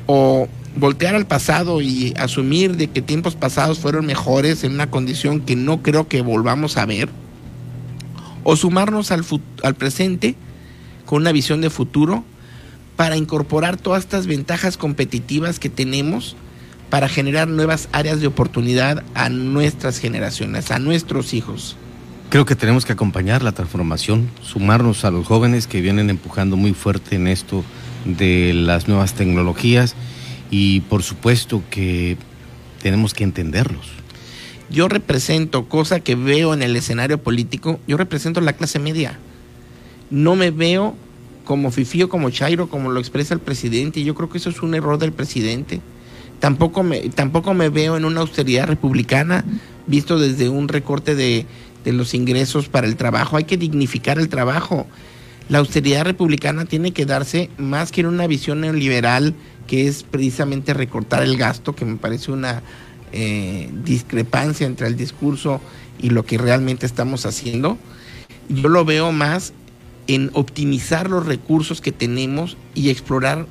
o 0.05 0.47
voltear 0.75 1.15
al 1.15 1.27
pasado 1.27 1.81
y 1.81 2.13
asumir 2.17 2.75
de 2.75 2.87
que 2.87 3.01
tiempos 3.01 3.35
pasados 3.35 3.79
fueron 3.79 4.05
mejores 4.05 4.63
en 4.63 4.73
una 4.73 4.89
condición 4.89 5.41
que 5.41 5.55
no 5.55 5.83
creo 5.83 6.07
que 6.07 6.21
volvamos 6.21 6.77
a 6.77 6.85
ver, 6.85 7.09
o 8.43 8.55
sumarnos 8.55 9.11
al, 9.11 9.23
al 9.63 9.75
presente 9.75 10.35
con 11.05 11.21
una 11.21 11.31
visión 11.31 11.61
de 11.61 11.69
futuro 11.69 12.23
para 12.95 13.17
incorporar 13.17 13.77
todas 13.77 14.03
estas 14.03 14.27
ventajas 14.27 14.77
competitivas 14.77 15.59
que 15.59 15.69
tenemos 15.69 16.35
para 16.89 17.09
generar 17.09 17.47
nuevas 17.47 17.89
áreas 17.91 18.19
de 18.21 18.27
oportunidad 18.27 19.03
a 19.15 19.29
nuestras 19.29 19.99
generaciones, 19.99 20.69
a 20.69 20.79
nuestros 20.79 21.33
hijos. 21.33 21.75
Creo 22.33 22.47
que 22.47 22.55
tenemos 22.55 22.83
que 22.83 22.93
acompañar 22.93 23.43
la 23.43 23.51
transformación, 23.51 24.27
sumarnos 24.41 25.05
a 25.05 25.11
los 25.11 25.27
jóvenes 25.27 25.67
que 25.67 25.81
vienen 25.81 26.09
empujando 26.09 26.57
muy 26.57 26.73
fuerte 26.73 27.15
en 27.15 27.27
esto 27.27 27.63
de 28.05 28.53
las 28.55 28.87
nuevas 28.87 29.13
tecnologías 29.13 29.93
y 30.49 30.79
por 30.79 31.03
supuesto 31.03 31.61
que 31.69 32.17
tenemos 32.81 33.13
que 33.13 33.23
entenderlos. 33.23 33.85
Yo 34.71 34.87
represento, 34.87 35.69
cosa 35.69 35.99
que 35.99 36.15
veo 36.15 36.55
en 36.55 36.63
el 36.63 36.75
escenario 36.75 37.21
político, 37.21 37.79
yo 37.87 37.97
represento 37.97 38.41
la 38.41 38.53
clase 38.53 38.79
media. 38.79 39.19
No 40.09 40.35
me 40.35 40.49
veo 40.49 40.95
como 41.45 41.69
Fifío, 41.69 42.09
como 42.09 42.31
Chairo, 42.31 42.67
como 42.67 42.89
lo 42.89 42.99
expresa 42.99 43.35
el 43.35 43.41
presidente. 43.41 44.03
Yo 44.03 44.15
creo 44.15 44.29
que 44.29 44.39
eso 44.39 44.49
es 44.49 44.63
un 44.63 44.73
error 44.73 44.97
del 44.97 45.11
presidente. 45.11 45.81
Tampoco 46.39 46.81
me, 46.81 47.09
tampoco 47.09 47.53
me 47.53 47.69
veo 47.69 47.95
en 47.95 48.05
una 48.05 48.21
austeridad 48.21 48.65
republicana, 48.65 49.45
visto 49.85 50.17
desde 50.17 50.49
un 50.49 50.67
recorte 50.67 51.13
de 51.13 51.45
de 51.83 51.93
los 51.93 52.13
ingresos 52.13 52.69
para 52.69 52.87
el 52.87 52.95
trabajo, 52.95 53.37
hay 53.37 53.43
que 53.43 53.57
dignificar 53.57 54.19
el 54.19 54.29
trabajo. 54.29 54.87
La 55.49 55.59
austeridad 55.59 56.05
republicana 56.05 56.65
tiene 56.65 56.91
que 56.91 57.05
darse 57.05 57.49
más 57.57 57.91
que 57.91 58.01
en 58.01 58.07
una 58.07 58.27
visión 58.27 58.61
neoliberal 58.61 59.35
que 59.67 59.87
es 59.87 60.03
precisamente 60.03 60.73
recortar 60.73 61.23
el 61.23 61.37
gasto, 61.37 61.75
que 61.75 61.85
me 61.85 61.97
parece 61.97 62.31
una 62.31 62.61
eh, 63.11 63.69
discrepancia 63.83 64.67
entre 64.67 64.87
el 64.87 64.95
discurso 64.95 65.61
y 66.01 66.09
lo 66.09 66.25
que 66.25 66.37
realmente 66.37 66.85
estamos 66.85 67.25
haciendo. 67.25 67.77
Yo 68.49 68.69
lo 68.69 68.85
veo 68.85 69.11
más 69.11 69.53
en 70.07 70.31
optimizar 70.33 71.09
los 71.09 71.25
recursos 71.25 71.79
que 71.79 71.91
tenemos 71.91 72.57
y 72.73 72.89
explorar 72.89 73.47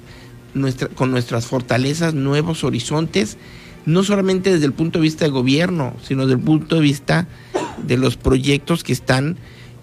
nuestra, 0.55 0.89
con 0.89 1.11
nuestras 1.11 1.47
fortalezas 1.47 2.12
nuevos 2.12 2.65
horizontes, 2.65 3.39
no 3.87 4.05
solamente 4.05 4.53
desde 4.53 4.67
el 4.67 4.73
punto 4.73 4.99
de 4.99 5.05
vista 5.05 5.25
del 5.25 5.33
gobierno, 5.33 5.95
sino 6.03 6.27
desde 6.27 6.39
el 6.39 6.45
punto 6.45 6.77
de 6.77 6.83
vista 6.83 7.27
de 7.87 7.97
los 7.97 8.17
proyectos 8.17 8.85
que 8.85 8.93
están 8.93 9.37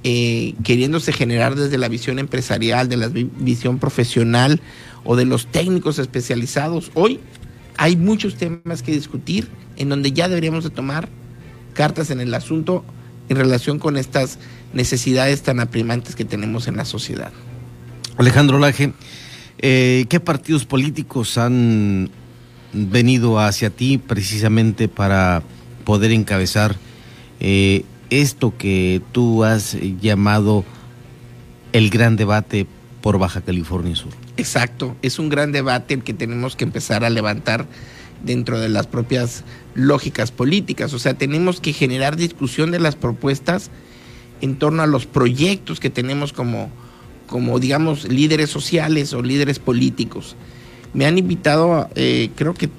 eh, 0.04 0.56
queriéndose 0.64 1.12
generar 1.12 1.56
desde 1.56 1.78
la 1.78 1.90
visión 1.90 2.20
empresarial, 2.20 2.88
de 2.88 2.98
la 2.98 3.10
visión 3.10 3.80
profesional 3.80 4.62
o 5.04 5.16
de 5.16 5.26
los 5.26 5.48
técnicos 5.48 6.00
especializados. 6.00 6.92
Hoy 6.94 7.20
hay 7.78 7.96
muchos 7.96 8.36
temas 8.36 8.82
que 8.84 8.92
discutir 8.92 9.50
en 9.78 9.90
donde 9.90 10.12
ya 10.12 10.30
deberíamos 10.30 10.64
de 10.64 10.70
tomar 10.70 11.10
cartas 11.74 12.12
en 12.12 12.20
el 12.22 12.34
asunto 12.34 12.84
en 13.30 13.38
relación 13.38 13.80
con 13.80 13.98
estas 13.98 14.40
necesidades 14.74 15.42
tan 15.42 15.60
aprimantes 15.60 16.16
que 16.16 16.26
tenemos 16.26 16.68
en 16.68 16.78
la 16.78 16.86
sociedad. 16.86 17.32
Alejandro 18.18 18.60
Laje, 18.60 18.94
eh, 19.60 20.06
¿qué 20.10 20.20
partidos 20.20 20.66
políticos 20.66 21.38
han 21.38 22.10
venido 22.74 23.40
hacia 23.40 23.70
ti 23.70 23.98
precisamente 23.98 24.88
para 24.88 25.44
poder 25.84 26.12
encabezar 26.12 26.76
eh, 27.40 27.84
esto 28.10 28.56
que 28.58 29.02
tú 29.12 29.44
has 29.44 29.78
llamado 30.02 30.64
el 31.74 31.90
gran 31.90 32.16
debate 32.16 32.68
por 33.02 33.18
Baja 33.18 33.42
California 33.42 33.96
Sur. 33.96 34.12
Exacto, 34.38 34.96
es 35.02 35.20
un 35.20 35.30
gran 35.30 35.52
debate 35.52 35.94
el 35.94 36.04
que 36.04 36.14
tenemos 36.14 36.56
que 36.56 36.64
empezar 36.64 37.04
a 37.04 37.10
levantar 37.10 37.68
dentro 38.24 38.60
de 38.60 38.70
las 38.70 38.88
propias 38.88 39.44
lógicas 39.74 40.32
políticas. 40.32 40.94
O 40.94 41.00
sea, 41.00 41.14
tenemos 41.14 41.62
que 41.62 41.74
generar 41.74 42.16
discusión 42.16 42.72
de 42.72 42.80
las 42.80 42.96
propuestas 42.96 43.70
en 44.42 44.58
torno 44.58 44.84
a 44.84 44.88
los 44.88 45.06
proyectos 45.06 45.80
que 45.80 45.90
tenemos 45.90 46.34
como, 46.34 46.70
como 47.28 47.60
digamos, 47.60 48.08
líderes 48.08 48.50
sociales 48.50 49.14
o 49.14 49.22
líderes 49.22 49.60
políticos. 49.60 50.36
Me 50.94 51.06
han 51.06 51.18
invitado, 51.18 51.90
eh, 51.96 52.30
creo 52.36 52.54
que 52.54 52.70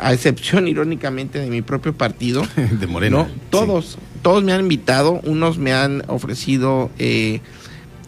a 0.00 0.12
excepción 0.12 0.68
irónicamente 0.68 1.38
de 1.38 1.50
mi 1.50 1.62
propio 1.62 1.94
partido, 1.94 2.46
de 2.80 2.86
Moreno. 2.86 3.26
todos, 3.50 3.98
todos 4.22 4.42
me 4.42 4.52
han 4.52 4.60
invitado, 4.60 5.20
unos 5.24 5.58
me 5.58 5.72
han 5.72 6.02
ofrecido 6.08 6.90
eh, 6.98 7.40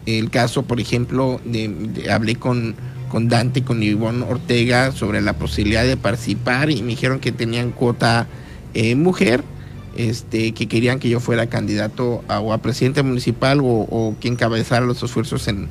el 0.05 0.29
caso, 0.29 0.63
por 0.63 0.79
ejemplo, 0.79 1.39
de, 1.45 2.09
hablé 2.11 2.35
con, 2.35 2.75
con 3.09 3.29
Dante, 3.29 3.63
con 3.63 3.83
Ivonne 3.83 4.25
Ortega 4.27 4.91
sobre 4.91 5.21
la 5.21 5.33
posibilidad 5.33 5.83
de 5.83 5.97
participar 5.97 6.69
y 6.69 6.81
me 6.81 6.89
dijeron 6.89 7.19
que 7.19 7.31
tenían 7.31 7.71
cuota 7.71 8.27
eh, 8.73 8.95
mujer, 8.95 9.43
este, 9.95 10.53
que 10.53 10.67
querían 10.67 10.99
que 10.99 11.09
yo 11.09 11.19
fuera 11.19 11.47
candidato 11.47 12.23
a, 12.27 12.39
o 12.39 12.53
a 12.53 12.59
presidente 12.59 13.03
municipal 13.03 13.59
o, 13.59 13.65
o 13.65 14.15
que 14.19 14.27
encabezara 14.27 14.85
los 14.85 15.03
esfuerzos 15.03 15.47
en, 15.47 15.69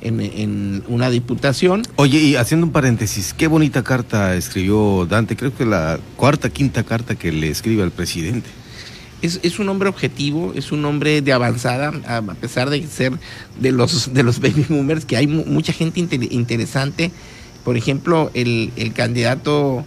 en, 0.00 0.82
una 0.88 1.10
diputación. 1.10 1.82
Oye, 1.96 2.18
y 2.18 2.36
haciendo 2.36 2.66
un 2.66 2.72
paréntesis, 2.72 3.34
qué 3.34 3.46
bonita 3.46 3.82
carta 3.82 4.34
escribió 4.34 5.06
Dante, 5.06 5.36
creo 5.36 5.54
que 5.54 5.64
la 5.64 5.98
cuarta, 6.16 6.50
quinta 6.50 6.82
carta 6.82 7.14
que 7.14 7.32
le 7.32 7.48
escribe 7.48 7.82
al 7.82 7.90
presidente. 7.90 8.48
Es, 9.22 9.58
un 9.58 9.68
hombre 9.68 9.90
objetivo, 9.90 10.54
es 10.54 10.72
un 10.72 10.82
hombre 10.86 11.20
de 11.20 11.34
avanzada, 11.34 11.92
a 12.06 12.22
pesar 12.34 12.70
de 12.70 12.86
ser 12.86 13.12
de 13.60 13.70
los, 13.70 14.14
de 14.14 14.22
los 14.22 14.40
baby 14.40 14.64
boomers, 14.68 15.04
que 15.04 15.18
hay 15.18 15.26
mucha 15.26 15.74
gente 15.74 16.00
interesante. 16.00 17.10
Por 17.62 17.76
ejemplo, 17.76 18.30
el, 18.32 18.72
el 18.76 18.94
candidato 18.94 19.84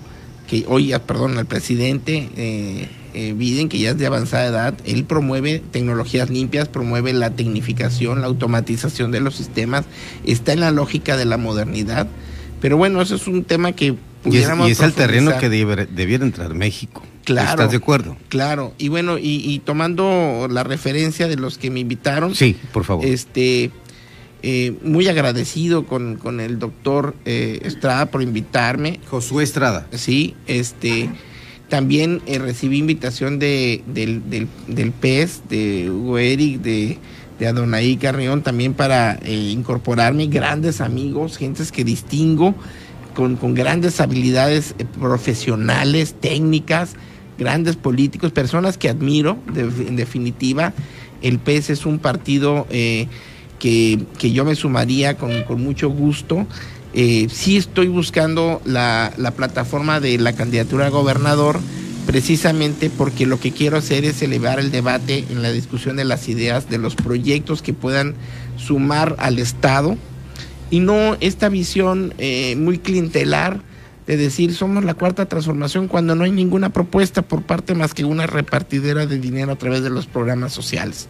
que 0.48 0.66
hoy, 0.68 0.94
perdón, 1.08 1.40
al 1.40 1.48
presidente, 1.48 2.30
eh, 2.38 2.88
eh, 3.14 3.34
Biden, 3.36 3.70
que 3.70 3.80
ya 3.80 3.92
es 3.92 3.98
de 3.98 4.06
avanzada 4.06 4.46
edad, 4.46 4.74
él 4.86 5.06
promueve 5.06 5.62
tecnologías 5.72 6.30
limpias, 6.30 6.68
promueve 6.68 7.14
la 7.14 7.32
tecnificación, 7.32 8.22
la 8.22 8.28
automatización 8.28 9.12
de 9.12 9.20
los 9.20 9.36
sistemas, 9.36 9.86
está 10.26 10.54
en 10.54 10.60
la 10.60 10.72
lógica 10.72 11.18
de 11.18 11.26
la 11.26 11.38
modernidad. 11.38 12.08
Pero 12.62 12.78
bueno, 12.78 13.02
eso 13.02 13.16
es 13.16 13.28
un 13.28 13.44
tema 13.44 13.74
que 13.74 13.96
pudiéramos. 14.24 14.68
Y 14.68 14.72
es, 14.72 14.80
el 14.80 14.94
terreno 14.94 15.38
que 15.38 15.50
debiera 15.50 16.24
entrar 16.24 16.54
México. 16.54 17.04
Claro. 17.24 17.50
¿Estás 17.52 17.72
de 17.72 17.78
acuerdo? 17.78 18.18
Claro. 18.30 18.74
Y 18.78 18.90
bueno, 18.90 19.18
y, 19.20 19.62
tomando 19.66 20.48
la 20.50 20.64
referencia 20.64 21.28
de 21.28 21.38
los 21.38 21.58
que 21.58 21.70
me 21.70 21.80
invitaron. 21.80 22.36
Sí, 22.36 22.58
por 22.72 22.84
favor. 22.84 23.06
Este. 23.06 23.72
Eh, 24.46 24.74
muy 24.84 25.08
agradecido 25.08 25.86
con, 25.86 26.18
con 26.18 26.42
el 26.42 26.60
doctor 26.60 27.16
eh, 27.24 27.62
Estrada 27.64 28.08
por 28.08 28.22
invitarme. 28.22 29.00
Josué 29.10 29.44
Estrada. 29.44 29.88
Sí, 29.92 30.36
este. 30.48 31.10
También 31.74 32.22
eh, 32.28 32.38
recibí 32.38 32.78
invitación 32.78 33.40
de, 33.40 33.82
del, 33.88 34.22
del, 34.30 34.92
PES, 34.92 35.42
de 35.50 35.90
Hugo 35.90 36.20
Eric, 36.20 36.62
de, 36.62 37.00
de 37.40 37.48
Adonai 37.48 37.96
Carrión, 37.96 38.44
también 38.44 38.76
para 38.76 39.16
eh, 39.24 39.50
incorporarme 39.52 40.28
grandes 40.28 40.82
amigos, 40.82 41.36
gentes 41.36 41.72
que 41.72 41.84
distingo, 41.84 42.54
con, 43.16 43.38
con 43.38 43.56
grandes 43.56 44.00
habilidades 44.02 44.76
eh, 44.78 44.86
profesionales, 45.00 46.14
técnicas, 46.14 46.94
grandes 47.40 47.76
políticos, 47.76 48.32
personas 48.32 48.78
que 48.78 48.90
admiro, 48.90 49.40
en 49.56 49.96
definitiva. 49.96 50.74
El 51.24 51.40
PES 51.40 51.72
es 51.72 51.86
un 51.88 51.98
partido 51.98 52.68
que, 53.64 54.32
yo 54.34 54.44
me 54.44 54.56
sumaría 54.56 55.16
con, 55.16 55.44
con 55.44 55.64
mucho 55.64 55.90
gusto. 55.90 56.46
Eh, 56.94 57.28
sí 57.32 57.56
estoy 57.56 57.88
buscando 57.88 58.62
la, 58.66 59.14
plataforma 59.38 60.02
de 60.02 60.18
la 60.18 60.34
candidatura 60.34 60.88
a 60.88 60.90
gobernador 60.90 61.60
precisamente 62.06 62.90
porque 62.90 63.26
lo 63.26 63.40
que 63.40 63.52
quiero 63.52 63.78
hacer 63.78 64.04
es 64.04 64.22
elevar 64.22 64.60
el 64.60 64.70
debate 64.70 65.24
en 65.30 65.42
la 65.42 65.52
discusión 65.52 65.96
de 65.96 66.04
las 66.04 66.28
ideas, 66.28 66.70
de 66.70 66.78
los 66.78 66.96
proyectos 66.96 67.62
que 67.62 67.74
puedan 67.74 68.16
sumar 68.58 69.16
al 69.20 69.40
Estado 69.40 69.98
y 70.70 70.82
no 70.82 71.16
esta 71.22 71.48
visión 71.48 72.14
eh, 72.18 72.58
muy 72.58 72.80
clientelar 72.80 73.62
de 74.06 74.18
decir 74.18 74.54
somos 74.54 74.84
la 74.84 74.96
cuarta 74.96 75.26
transformación 75.28 75.88
cuando 75.88 76.14
no 76.14 76.26
hay 76.26 76.32
ninguna 76.32 76.72
propuesta 76.72 77.22
por 77.22 77.44
parte 77.44 77.74
más 77.74 77.94
que 77.94 78.04
una 78.04 78.28
repartidera 78.28 79.06
de 79.06 79.18
dinero 79.18 79.54
a 79.54 79.56
través 79.56 79.82
de 79.82 79.90
los 79.90 80.06
programas 80.06 80.52
sociales 80.52 81.08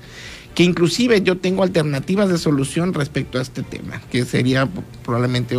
que 0.55 0.63
inclusive 0.63 1.21
yo 1.21 1.37
tengo 1.37 1.63
alternativas 1.63 2.29
de 2.29 2.37
solución 2.37 2.93
respecto 2.93 3.39
a 3.39 3.41
este 3.41 3.63
tema, 3.63 4.01
que 4.11 4.25
sería 4.25 4.67
probablemente 5.03 5.57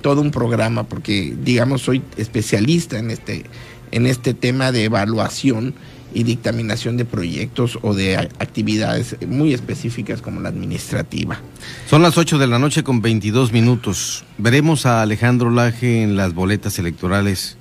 todo 0.00 0.20
un 0.20 0.30
programa, 0.30 0.84
porque 0.84 1.34
digamos 1.42 1.82
soy 1.82 2.02
especialista 2.16 2.98
en 2.98 3.10
este, 3.10 3.44
en 3.90 4.06
este 4.06 4.34
tema 4.34 4.72
de 4.72 4.84
evaluación 4.84 5.74
y 6.14 6.24
dictaminación 6.24 6.98
de 6.98 7.06
proyectos 7.06 7.78
o 7.80 7.94
de 7.94 8.16
actividades 8.16 9.16
muy 9.26 9.54
específicas 9.54 10.20
como 10.20 10.40
la 10.40 10.50
administrativa. 10.50 11.40
Son 11.88 12.02
las 12.02 12.18
8 12.18 12.38
de 12.38 12.46
la 12.46 12.58
noche 12.58 12.82
con 12.82 13.00
22 13.00 13.52
minutos. 13.52 14.24
Veremos 14.36 14.84
a 14.84 15.00
Alejandro 15.00 15.50
Laje 15.50 16.02
en 16.02 16.16
las 16.16 16.34
boletas 16.34 16.78
electorales 16.78 17.56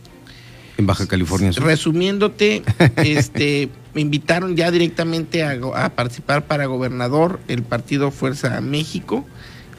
en 0.77 0.85
Baja 0.85 1.07
California 1.07 1.53
Sur. 1.53 1.63
Resumiéndote, 1.63 2.63
este 2.97 3.69
me 3.93 4.01
invitaron 4.01 4.55
ya 4.55 4.71
directamente 4.71 5.43
a, 5.43 5.89
participar 5.95 6.45
para 6.45 6.65
gobernador 6.65 7.39
el 7.47 7.63
partido 7.63 8.11
Fuerza 8.11 8.61
México, 8.61 9.25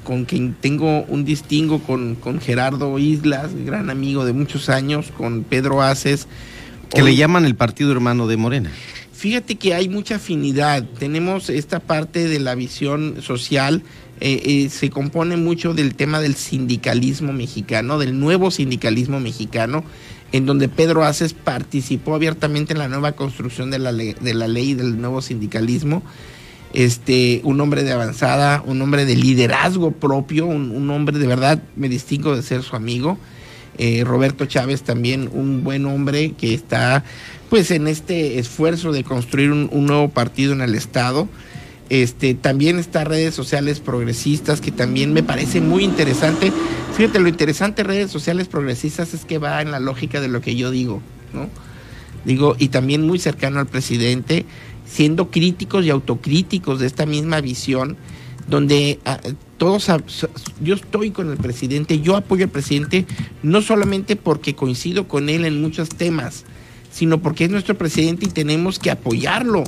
con 0.04 0.24
quien 0.24 0.54
tengo 0.54 1.02
un 1.04 1.24
distingo 1.24 1.78
con, 1.78 2.16
con 2.16 2.40
Gerardo 2.40 2.98
Islas, 2.98 3.50
gran 3.64 3.88
amigo 3.88 4.24
de 4.24 4.32
muchos 4.32 4.68
años, 4.68 5.12
con 5.16 5.44
Pedro 5.44 5.82
Aces. 5.82 6.26
Que 6.90 7.02
le 7.02 7.16
llaman 7.16 7.46
el 7.46 7.54
partido 7.54 7.90
hermano 7.90 8.26
de 8.26 8.36
Morena. 8.36 8.70
Fíjate 9.12 9.54
que 9.54 9.72
hay 9.72 9.88
mucha 9.88 10.16
afinidad. 10.16 10.84
Tenemos 10.98 11.48
esta 11.48 11.78
parte 11.78 12.28
de 12.28 12.40
la 12.40 12.54
visión 12.54 13.22
social. 13.22 13.82
Eh, 14.20 14.42
eh, 14.44 14.68
se 14.68 14.90
compone 14.90 15.36
mucho 15.36 15.74
del 15.74 15.94
tema 15.94 16.20
del 16.20 16.34
sindicalismo 16.34 17.32
mexicano, 17.32 17.98
del 17.98 18.18
nuevo 18.18 18.50
sindicalismo 18.50 19.20
mexicano 19.20 19.84
en 20.32 20.46
donde 20.46 20.68
Pedro 20.68 21.04
Aces 21.04 21.34
participó 21.34 22.14
abiertamente 22.14 22.72
en 22.72 22.78
la 22.78 22.88
nueva 22.88 23.12
construcción 23.12 23.70
de 23.70 23.78
la, 23.78 23.92
ley, 23.92 24.16
de 24.20 24.34
la 24.34 24.48
ley 24.48 24.74
del 24.74 25.00
nuevo 25.00 25.20
sindicalismo. 25.20 26.02
Este, 26.72 27.42
un 27.44 27.60
hombre 27.60 27.84
de 27.84 27.92
avanzada, 27.92 28.62
un 28.64 28.80
hombre 28.80 29.04
de 29.04 29.14
liderazgo 29.14 29.92
propio, 29.92 30.46
un, 30.46 30.88
hombre 30.90 31.18
de 31.18 31.26
verdad, 31.26 31.62
me 31.76 31.90
distingo 31.90 32.34
de 32.34 32.42
ser 32.42 32.62
su 32.62 32.76
amigo. 32.76 33.18
Eh, 33.76 34.04
Roberto 34.04 34.46
Chávez 34.46 34.82
también 34.82 35.30
un 35.32 35.64
buen 35.64 35.86
hombre 35.86 36.32
que 36.32 36.52
está 36.52 37.04
pues 37.48 37.70
en 37.70 37.88
este 37.88 38.38
esfuerzo 38.38 38.92
de 38.92 39.04
construir 39.04 39.50
un, 39.50 39.68
un 39.70 39.86
nuevo 39.86 40.08
partido 40.08 40.54
en 40.54 40.62
el 40.62 40.74
Estado. 40.74 41.28
Este, 41.92 42.32
también 42.32 42.78
está 42.78 43.04
redes 43.04 43.34
sociales 43.34 43.78
progresistas, 43.78 44.62
que 44.62 44.72
también 44.72 45.12
me 45.12 45.22
parece 45.22 45.60
muy 45.60 45.84
interesante. 45.84 46.50
Fíjate, 46.96 47.20
lo 47.20 47.28
interesante 47.28 47.82
de 47.82 47.88
redes 47.88 48.10
sociales 48.10 48.48
progresistas 48.48 49.12
es 49.12 49.26
que 49.26 49.36
va 49.36 49.60
en 49.60 49.70
la 49.70 49.78
lógica 49.78 50.22
de 50.22 50.28
lo 50.28 50.40
que 50.40 50.56
yo 50.56 50.70
digo, 50.70 51.02
¿no? 51.34 51.50
Digo, 52.24 52.56
y 52.58 52.68
también 52.68 53.06
muy 53.06 53.18
cercano 53.18 53.60
al 53.60 53.66
presidente, 53.66 54.46
siendo 54.86 55.30
críticos 55.30 55.84
y 55.84 55.90
autocríticos 55.90 56.80
de 56.80 56.86
esta 56.86 57.04
misma 57.04 57.42
visión, 57.42 57.98
donde 58.48 58.98
ah, 59.04 59.20
todos, 59.58 59.86
yo 60.62 60.74
estoy 60.74 61.10
con 61.10 61.30
el 61.30 61.36
presidente, 61.36 62.00
yo 62.00 62.16
apoyo 62.16 62.44
al 62.44 62.50
presidente, 62.50 63.04
no 63.42 63.60
solamente 63.60 64.16
porque 64.16 64.54
coincido 64.54 65.08
con 65.08 65.28
él 65.28 65.44
en 65.44 65.60
muchos 65.60 65.90
temas, 65.90 66.46
sino 66.90 67.20
porque 67.20 67.44
es 67.44 67.50
nuestro 67.50 67.76
presidente 67.76 68.24
y 68.24 68.30
tenemos 68.30 68.78
que 68.78 68.90
apoyarlo 68.90 69.64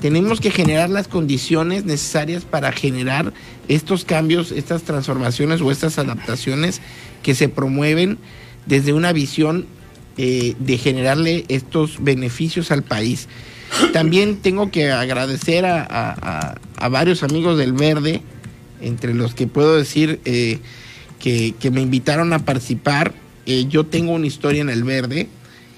tenemos 0.00 0.40
que 0.40 0.50
generar 0.50 0.90
las 0.90 1.08
condiciones 1.08 1.84
necesarias 1.84 2.44
para 2.44 2.72
generar 2.72 3.32
estos 3.68 4.04
cambios, 4.04 4.52
estas 4.52 4.82
transformaciones 4.82 5.60
o 5.60 5.70
estas 5.70 5.98
adaptaciones 5.98 6.80
que 7.22 7.34
se 7.34 7.48
promueven 7.48 8.18
desde 8.66 8.92
una 8.92 9.12
visión 9.12 9.66
eh, 10.18 10.54
de 10.58 10.78
generarle 10.78 11.44
estos 11.48 12.02
beneficios 12.02 12.70
al 12.70 12.82
país. 12.82 13.28
También 13.92 14.36
tengo 14.36 14.70
que 14.70 14.90
agradecer 14.90 15.66
a, 15.66 16.54
varios 16.90 17.22
amigos 17.22 17.58
del 17.58 17.72
Verde, 17.72 18.22
entre 18.80 19.12
los 19.14 19.34
que 19.34 19.46
puedo 19.46 19.76
decir 19.76 20.20
eh, 20.24 20.60
que, 21.18 21.70
me 21.70 21.80
invitaron 21.80 22.32
a 22.32 22.44
participar. 22.44 23.12
Eh, 23.44 23.66
yo 23.68 23.84
tengo 23.84 24.12
una 24.12 24.26
historia 24.26 24.60
en 24.60 24.70
el 24.70 24.84
Verde. 24.84 25.28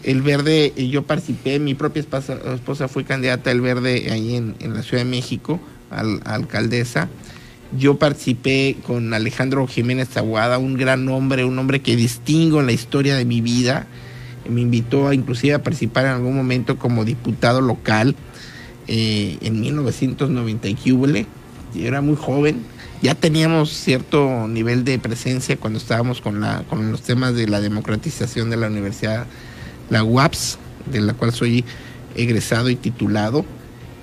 El 0.04 0.22
Verde, 0.22 0.72
yo 0.90 1.02
participé, 1.02 1.58
mi 1.58 1.74
propia 1.74 2.00
esposa, 2.00 2.88
fue 2.88 3.04
candidata 3.04 3.50
del 3.50 3.60
Verde 3.60 4.08
ahí 4.10 4.36
en, 4.36 4.54
la 4.74 4.82
Ciudad 4.82 5.04
de 5.04 5.10
México, 5.10 5.60
al, 5.90 6.20
alcaldesa. 6.24 7.08
Yo 7.76 7.98
participé 7.98 8.76
con 8.86 9.12
Alejandro 9.12 9.66
Jiménez 9.66 10.16
Aguada, 10.16 10.58
un 10.58 10.76
gran 10.76 11.08
hombre, 11.08 11.44
un 11.44 11.58
hombre 11.58 11.80
que 11.80 11.96
distingo 11.96 12.60
en 12.60 12.66
la 12.66 12.72
historia 12.72 13.16
de 13.16 13.24
mi 13.24 13.40
vida 13.40 13.86
me 14.48 14.60
invitó 14.60 15.08
a, 15.08 15.14
inclusive 15.14 15.54
a 15.54 15.62
participar 15.62 16.06
en 16.06 16.12
algún 16.12 16.36
momento 16.36 16.78
como 16.78 17.04
diputado 17.04 17.60
local 17.60 18.16
eh, 18.86 19.36
en 19.40 19.60
1990 19.60 20.68
y 20.68 20.76
Yo 20.76 20.96
era 21.74 22.00
muy 22.00 22.16
joven, 22.16 22.62
ya 23.02 23.14
teníamos 23.14 23.70
cierto 23.70 24.48
nivel 24.48 24.84
de 24.84 24.98
presencia 24.98 25.56
cuando 25.56 25.78
estábamos 25.78 26.20
con, 26.20 26.40
la, 26.40 26.64
con 26.68 26.90
los 26.90 27.02
temas 27.02 27.34
de 27.34 27.46
la 27.46 27.60
democratización 27.60 28.50
de 28.50 28.56
la 28.56 28.68
universidad, 28.68 29.26
la 29.90 30.04
UAPS, 30.04 30.58
de 30.90 31.00
la 31.00 31.14
cual 31.14 31.32
soy 31.32 31.64
egresado 32.14 32.70
y 32.70 32.76
titulado, 32.76 33.44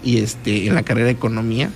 y 0.04 0.17
este, 0.17 0.67
en 0.67 0.76
la 0.76 0.84
carrera 0.84 1.08
de 1.08 1.13
economía. 1.13 1.69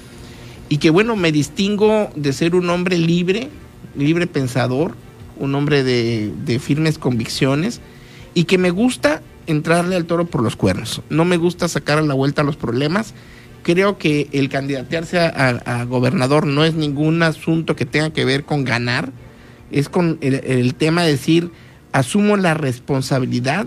Y 0.69 0.77
que 0.77 0.89
bueno, 0.89 1.15
me 1.15 1.31
distingo 1.31 2.11
de 2.15 2.31
ser 2.33 2.55
un 2.55 2.69
hombre 2.69 2.97
libre, 2.97 3.49
libre 3.95 4.27
pensador, 4.27 4.95
un 5.37 5.55
hombre 5.55 5.83
de, 5.83 6.31
de 6.45 6.59
firmes 6.59 6.97
convicciones 6.97 7.81
y 8.33 8.43
que 8.43 8.57
me 8.57 8.69
gusta 8.69 9.21
entrarle 9.49 9.95
al 9.95 10.05
toro 10.05 10.25
por 10.25 10.43
los 10.43 10.55
cuernos. 10.55 11.01
No 11.09 11.25
me 11.25 11.37
gusta 11.37 11.67
sacar 11.67 11.97
a 11.97 12.01
la 12.01 12.13
vuelta 12.13 12.43
los 12.43 12.55
problemas. 12.55 13.13
Creo 13.63 13.97
que 13.97 14.29
el 14.31 14.47
candidatearse 14.47 15.19
a, 15.19 15.83
gobernador 15.85 16.45
no 16.45 16.63
es 16.63 16.75
ningún 16.75 17.23
asunto 17.23 17.75
que 17.75 17.85
tenga 17.85 18.11
que 18.11 18.25
ver 18.25 18.45
con 18.45 18.63
ganar. 18.63 19.11
Es 19.71 19.89
con 19.89 20.17
el, 20.21 20.75
tema 20.75 21.03
de 21.03 21.11
decir, 21.11 21.51
asumo 21.91 22.37
la 22.37 22.53
responsabilidad 22.53 23.65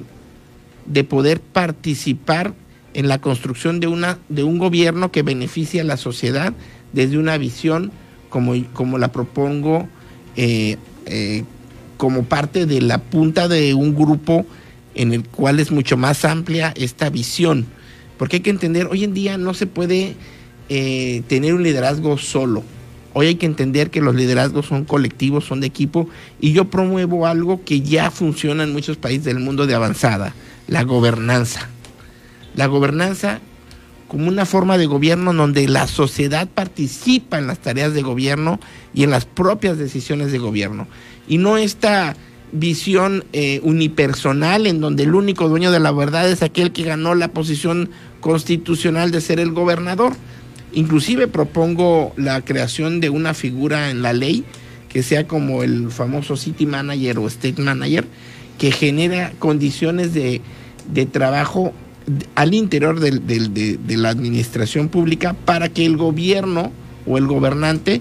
de 0.86 1.04
poder 1.04 1.40
participar 1.40 2.54
en 2.94 3.08
la 3.08 3.20
construcción 3.20 3.80
de, 3.80 3.86
una, 3.86 4.18
de 4.28 4.44
un 4.44 4.58
gobierno 4.58 5.10
que 5.12 5.22
beneficie 5.22 5.80
a 5.80 5.84
la 5.84 5.96
sociedad 5.96 6.52
desde 6.92 7.18
una 7.18 7.38
visión 7.38 7.90
como, 8.28 8.54
como 8.72 8.98
la 8.98 9.12
propongo 9.12 9.88
eh, 10.36 10.76
eh, 11.06 11.44
como 11.96 12.24
parte 12.24 12.66
de 12.66 12.80
la 12.80 12.98
punta 12.98 13.46
de 13.46 13.74
un 13.74 13.94
grupo 13.94 14.44
en 14.94 15.12
el 15.12 15.24
cual 15.24 15.60
es 15.60 15.70
mucho 15.70 15.96
más 15.96 16.24
amplia 16.24 16.72
esta 16.76 17.10
visión. 17.10 17.66
Porque 18.18 18.36
hay 18.36 18.42
que 18.42 18.50
entender, 18.50 18.88
hoy 18.90 19.04
en 19.04 19.14
día 19.14 19.38
no 19.38 19.54
se 19.54 19.66
puede 19.66 20.16
eh, 20.68 21.22
tener 21.28 21.54
un 21.54 21.62
liderazgo 21.62 22.18
solo. 22.18 22.64
Hoy 23.14 23.26
hay 23.26 23.34
que 23.36 23.46
entender 23.46 23.90
que 23.90 24.00
los 24.00 24.14
liderazgos 24.14 24.66
son 24.66 24.84
colectivos, 24.84 25.44
son 25.44 25.60
de 25.60 25.66
equipo, 25.66 26.08
y 26.40 26.52
yo 26.52 26.70
promuevo 26.70 27.26
algo 27.26 27.62
que 27.64 27.82
ya 27.82 28.10
funciona 28.10 28.64
en 28.64 28.72
muchos 28.72 28.96
países 28.96 29.24
del 29.24 29.38
mundo 29.38 29.66
de 29.66 29.74
avanzada, 29.74 30.34
la 30.72 30.84
gobernanza. 30.84 31.68
La 32.54 32.66
gobernanza 32.66 33.40
como 34.08 34.28
una 34.28 34.46
forma 34.46 34.78
de 34.78 34.86
gobierno 34.86 35.32
donde 35.32 35.68
la 35.68 35.86
sociedad 35.86 36.48
participa 36.48 37.38
en 37.38 37.46
las 37.46 37.58
tareas 37.58 37.94
de 37.94 38.02
gobierno 38.02 38.58
y 38.94 39.04
en 39.04 39.10
las 39.10 39.24
propias 39.24 39.78
decisiones 39.78 40.32
de 40.32 40.38
gobierno 40.38 40.86
y 41.28 41.38
no 41.38 41.56
esta 41.56 42.16
visión 42.52 43.24
eh, 43.32 43.60
unipersonal 43.62 44.66
en 44.66 44.80
donde 44.80 45.04
el 45.04 45.14
único 45.14 45.48
dueño 45.48 45.70
de 45.72 45.80
la 45.80 45.92
verdad 45.92 46.30
es 46.30 46.42
aquel 46.42 46.72
que 46.72 46.82
ganó 46.82 47.14
la 47.14 47.28
posición 47.28 47.90
constitucional 48.20 49.10
de 49.10 49.22
ser 49.22 49.40
el 49.40 49.52
gobernador. 49.52 50.12
Inclusive 50.74 51.28
propongo 51.28 52.12
la 52.16 52.42
creación 52.42 53.00
de 53.00 53.08
una 53.08 53.32
figura 53.32 53.90
en 53.90 54.02
la 54.02 54.12
ley 54.12 54.44
que 54.90 55.02
sea 55.02 55.26
como 55.26 55.62
el 55.62 55.90
famoso 55.90 56.36
city 56.36 56.66
manager 56.66 57.18
o 57.18 57.26
state 57.26 57.62
manager, 57.62 58.04
que 58.58 58.70
genera 58.70 59.32
condiciones 59.38 60.12
de, 60.12 60.42
trabajo 61.10 61.72
al 62.34 62.54
interior 62.54 63.00
de 63.00 63.96
la 63.96 64.08
administración 64.08 64.88
pública 64.88 65.34
para 65.44 65.68
que 65.68 65.86
el 65.86 65.96
gobierno 65.96 66.72
o 67.06 67.18
el 67.18 67.26
gobernante 67.26 68.00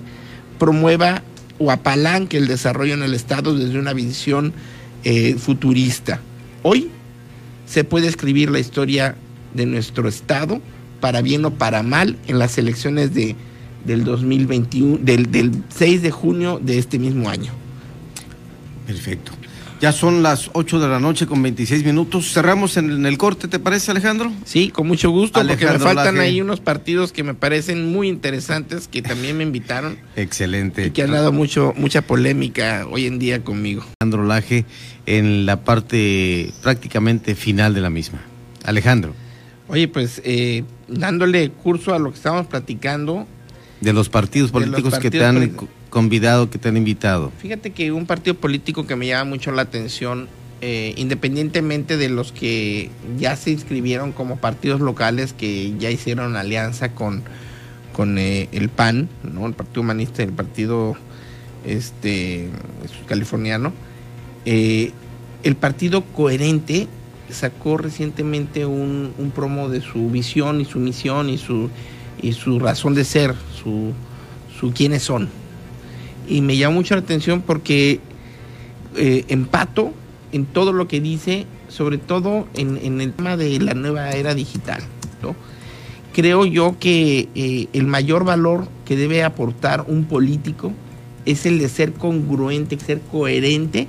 promueva 0.58 1.24
o 1.60 1.72
apalanque 1.72 2.38
el 2.38 2.48
desarrollo 2.48 2.94
en 2.94 3.04
el 3.04 3.14
Estado 3.14 3.56
desde 3.56 3.80
una 3.80 3.94
visión 3.94 4.54
eh, 5.04 5.36
futurista. 5.36 6.20
Hoy 6.64 6.90
se 7.66 7.84
puede 7.84 8.08
escribir 8.08 8.50
la 8.52 8.60
historia 8.60 9.16
de 9.54 9.66
nuestro 9.66 10.08
Estado, 10.08 10.62
para 11.00 11.22
bien 11.22 11.46
o 11.46 11.52
para 11.52 11.84
mal, 11.84 12.18
en 12.28 12.40
las 12.40 12.58
elecciones 12.58 13.14
de, 13.14 13.36
del 13.86 14.04
2021, 14.04 15.00
del, 15.02 15.32
del 15.32 15.64
6 15.70 16.02
de 16.02 16.12
junio 16.12 16.60
de 16.62 16.78
este 16.78 17.00
mismo 17.00 17.30
año. 17.30 17.52
Perfecto. 18.86 19.32
Ya 19.82 19.92
son 19.92 20.22
las 20.22 20.52
8 20.54 20.80
de 20.80 20.88
la 20.88 21.00
noche 21.00 21.26
con 21.26 21.42
26 21.42 21.84
minutos. 21.84 22.32
Cerramos 22.32 22.78
en, 22.78 23.04
el 23.04 23.18
corte, 23.18 23.48
¿te 23.48 23.58
parece, 23.58 23.90
Alejandro? 23.90 24.32
Sí, 24.46 24.70
con 24.70 24.88
mucho 24.88 25.10
gusto, 25.10 25.42
porque 25.44 25.66
me 25.66 25.80
faltan 25.80 26.20
ahí 26.20 26.40
unos 26.40 26.60
partidos 26.60 27.12
que 27.12 27.24
me 27.24 27.34
parecen 27.34 27.92
muy 27.92 28.08
interesantes 28.08 28.88
que 28.88 29.02
también 29.02 29.38
me 29.38 29.44
invitaron. 29.44 29.98
Excelente. 30.16 30.86
Y 30.86 30.92
que 30.92 31.02
han 31.02 31.10
dado 31.10 31.32
mucho, 31.32 31.74
mucha 31.76 32.04
polémica 32.04 32.86
hoy 32.92 33.08
en 33.08 33.18
día 33.18 33.44
conmigo. 33.44 33.84
Alejandro 34.00 34.24
Laje, 34.28 34.66
en 35.08 35.48
la 35.48 35.64
parte 35.64 36.52
prácticamente 36.62 37.34
final 37.34 37.74
de 37.74 37.82
la 37.82 37.90
misma. 37.90 38.22
Alejandro. 38.64 39.16
Oye, 39.68 39.88
pues 39.88 40.22
eh, 40.24 40.64
dándole 40.90 41.50
curso 41.50 41.96
a 41.96 41.98
lo 41.98 42.12
que 42.12 42.18
estábamos 42.18 42.46
platicando. 42.46 43.26
De 43.80 43.94
los 43.94 44.10
partidos 44.10 44.52
políticos 44.52 45.00
que 45.00 45.10
te 45.10 45.26
han 45.26 45.56
convidado, 45.92 46.50
que 46.50 46.58
te 46.58 46.70
han 46.70 46.78
invitado? 46.78 47.32
Fíjate 47.38 47.70
que 47.70 47.92
un 47.92 48.08
partido 48.08 48.36
político 48.36 48.88
que 48.88 48.96
me 48.96 49.06
llama 49.06 49.30
mucho 49.30 49.52
la 49.52 49.62
atención, 49.62 50.28
eh, 50.62 50.96
independientemente 50.98 51.98
de 51.98 52.10
los 52.10 52.32
que 52.32 52.90
ya 53.20 53.36
se 53.36 53.52
inscribieron 53.52 54.12
como 54.12 54.38
partidos 54.38 54.82
locales, 54.82 55.34
que 55.34 55.78
ya 55.78 55.92
hicieron 55.92 56.36
alianza 56.36 56.94
con, 56.94 57.22
con 57.94 58.18
eh, 58.18 58.50
el 58.52 58.70
PAN, 58.70 59.10
¿no? 59.24 59.46
el 59.46 59.54
Partido 59.54 59.82
Humanista, 59.82 60.24
el 60.24 60.32
Partido 60.32 60.96
este, 61.66 62.50
Californiano, 63.06 63.74
eh, 64.46 64.94
el 65.44 65.56
partido 65.56 66.04
coherente 66.06 66.88
sacó 67.30 67.78
recientemente 67.78 68.66
un, 68.66 69.14
un, 69.18 69.32
promo 69.32 69.70
de 69.70 69.82
su 69.82 70.10
visión 70.10 70.62
y 70.62 70.66
su 70.66 70.80
misión 70.80 71.30
y 71.30 71.38
su, 71.38 71.70
y 72.22 72.34
su 72.34 72.60
razón 72.60 72.94
de 72.94 73.04
ser, 73.04 73.36
su, 73.62 73.94
su 74.60 74.72
quiénes 74.74 75.04
son 75.04 75.41
y 76.32 76.42
me 76.42 76.56
llama 76.56 76.76
mucho 76.76 76.96
la 76.96 77.02
atención 77.02 77.42
porque 77.42 78.00
eh, 78.96 79.26
empato 79.28 79.94
en 80.32 80.46
todo 80.46 80.72
lo 80.72 80.88
que 80.88 81.02
dice, 81.02 81.46
sobre 81.68 81.98
todo 81.98 82.48
en, 82.54 83.02
el 83.02 83.12
tema 83.12 83.36
de 83.36 83.60
la 83.60 83.74
nueva 83.74 84.12
era 84.12 84.34
digital. 84.34 84.82
Creo 86.14 86.46
yo 86.46 86.76
que 86.78 87.30
eh, 87.36 87.68
el 87.72 87.88
mayor 87.88 88.26
valor 88.26 88.68
que 88.84 88.98
debe 88.98 89.24
aportar 89.24 89.86
un 89.88 90.04
político 90.04 90.74
es 91.26 91.46
el 91.46 91.58
de 91.58 91.70
ser 91.70 91.94
congruente, 91.94 92.78
ser 92.78 93.00
coherente 93.00 93.88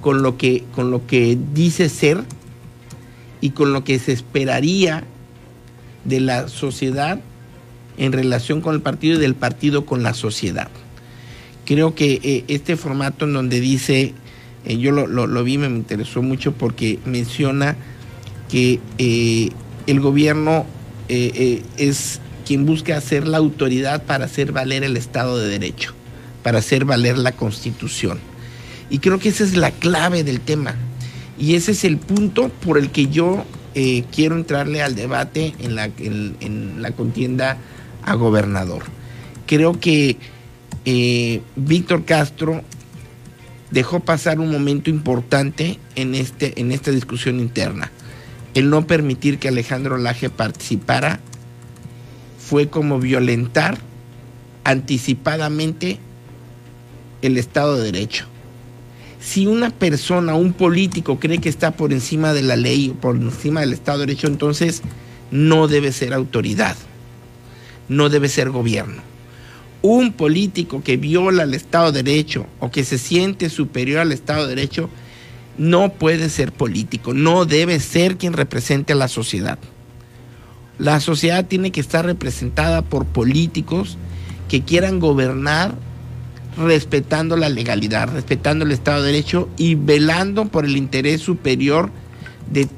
con 0.00 0.22
lo 0.22 0.36
que, 0.36 0.64
con 0.74 0.90
lo 0.90 1.06
que 1.06 1.38
dice 1.54 1.88
ser 1.88 2.24
y 3.40 3.50
con 3.50 3.72
lo 3.72 3.84
que 3.84 4.00
se 4.00 4.12
esperaría 4.12 5.04
de 6.04 6.18
la 6.18 6.48
sociedad 6.48 7.20
en 7.96 8.12
relación 8.12 8.60
con 8.60 8.74
el 8.74 8.80
partido 8.80 9.16
y 9.16 9.20
del 9.20 9.36
partido 9.36 9.86
con 9.86 10.02
la 10.02 10.14
sociedad 10.14 10.68
creo 11.70 11.94
que 11.94 12.18
eh, 12.24 12.44
este 12.48 12.76
formato 12.76 13.26
en 13.26 13.32
donde 13.32 13.60
dice, 13.60 14.12
eh, 14.64 14.78
yo 14.78 14.90
lo, 14.90 15.44
vi, 15.44 15.56
me 15.56 15.68
interesó 15.68 16.20
mucho 16.20 16.50
porque 16.50 16.98
menciona 17.04 17.76
que 18.48 18.80
eh, 18.98 19.50
el 19.86 20.00
gobierno 20.00 20.66
es 21.06 22.20
quien 22.44 22.66
busca 22.66 22.96
hacer 22.96 23.28
la 23.28 23.38
autoridad 23.38 24.02
para 24.02 24.24
hacer 24.24 24.50
valer 24.50 24.82
el 24.82 24.96
Estado 24.96 25.38
de 25.38 25.48
Derecho, 25.48 25.94
para 26.42 26.58
hacer 26.58 26.84
valer 26.84 27.18
la 27.18 27.30
Constitución. 27.30 28.18
Y 28.90 28.98
creo 28.98 29.20
que 29.20 29.28
esa 29.28 29.44
es 29.44 29.56
la 29.56 29.70
clave 29.70 30.24
del 30.24 30.40
tema. 30.40 30.74
Y 31.38 31.54
ese 31.54 31.70
es 31.70 31.84
el 31.84 31.98
punto 31.98 32.48
por 32.48 32.78
el 32.78 32.90
que 32.90 33.06
yo 33.06 33.44
quiero 34.12 34.34
entrarle 34.34 34.82
al 34.82 34.96
debate 34.96 35.54
en 35.60 35.76
la, 35.76 35.84
en 35.84 36.82
la 36.82 36.90
contienda 36.90 37.58
a 38.02 38.14
gobernador. 38.14 38.82
Creo 39.46 39.78
que 39.78 40.16
eh, 40.84 41.42
Víctor 41.56 42.04
Castro 42.04 42.62
dejó 43.70 44.00
pasar 44.00 44.40
un 44.40 44.50
momento 44.50 44.90
importante 44.90 45.78
en, 45.94 46.14
este, 46.14 46.60
en 46.60 46.72
esta 46.72 46.90
discusión 46.90 47.40
interna. 47.40 47.90
El 48.54 48.70
no 48.70 48.86
permitir 48.86 49.38
que 49.38 49.48
Alejandro 49.48 49.96
Laje 49.96 50.28
participara 50.28 51.20
fue 52.38 52.68
como 52.68 52.98
violentar 52.98 53.78
anticipadamente 54.64 55.98
el 57.22 57.36
Estado 57.38 57.76
de 57.76 57.92
Derecho. 57.92 58.26
Si 59.20 59.46
una 59.46 59.70
persona, 59.70 60.34
un 60.34 60.52
político 60.52 61.20
cree 61.20 61.38
que 61.38 61.50
está 61.50 61.72
por 61.72 61.92
encima 61.92 62.32
de 62.32 62.42
la 62.42 62.56
ley, 62.56 62.96
por 63.00 63.16
encima 63.16 63.60
del 63.60 63.74
Estado 63.74 63.98
de 63.98 64.06
Derecho, 64.06 64.26
entonces 64.26 64.82
no 65.30 65.68
debe 65.68 65.92
ser 65.92 66.14
autoridad, 66.14 66.76
no 67.88 68.08
debe 68.08 68.28
ser 68.28 68.50
gobierno. 68.50 69.09
Un 69.82 70.12
político 70.12 70.82
que 70.82 70.96
viola 70.96 71.44
el 71.44 71.54
Estado 71.54 71.92
de 71.92 72.02
Derecho 72.02 72.46
o 72.58 72.70
que 72.70 72.84
se 72.84 72.98
siente 72.98 73.48
superior 73.48 74.00
al 74.00 74.12
Estado 74.12 74.46
de 74.46 74.54
Derecho 74.54 74.90
no 75.58 75.92
puede 75.92 76.28
ser 76.28 76.52
político, 76.52 77.14
no 77.14 77.44
debe 77.44 77.80
ser 77.80 78.16
quien 78.16 78.32
represente 78.32 78.92
a 78.92 78.96
la 78.96 79.08
sociedad. 79.08 79.58
La 80.78 81.00
sociedad 81.00 81.46
tiene 81.46 81.72
que 81.72 81.80
estar 81.80 82.04
representada 82.04 82.82
por 82.82 83.04
políticos 83.04 83.98
que 84.48 84.62
quieran 84.62 85.00
gobernar 85.00 85.74
respetando 86.56 87.36
la 87.36 87.48
legalidad, 87.48 88.08
respetando 88.12 88.64
el 88.64 88.72
Estado 88.72 89.02
de 89.02 89.12
Derecho 89.12 89.48
y 89.56 89.74
velando 89.74 90.46
por 90.46 90.64
el 90.64 90.76
interés 90.76 91.20
superior 91.20 91.90
de, 92.50 92.68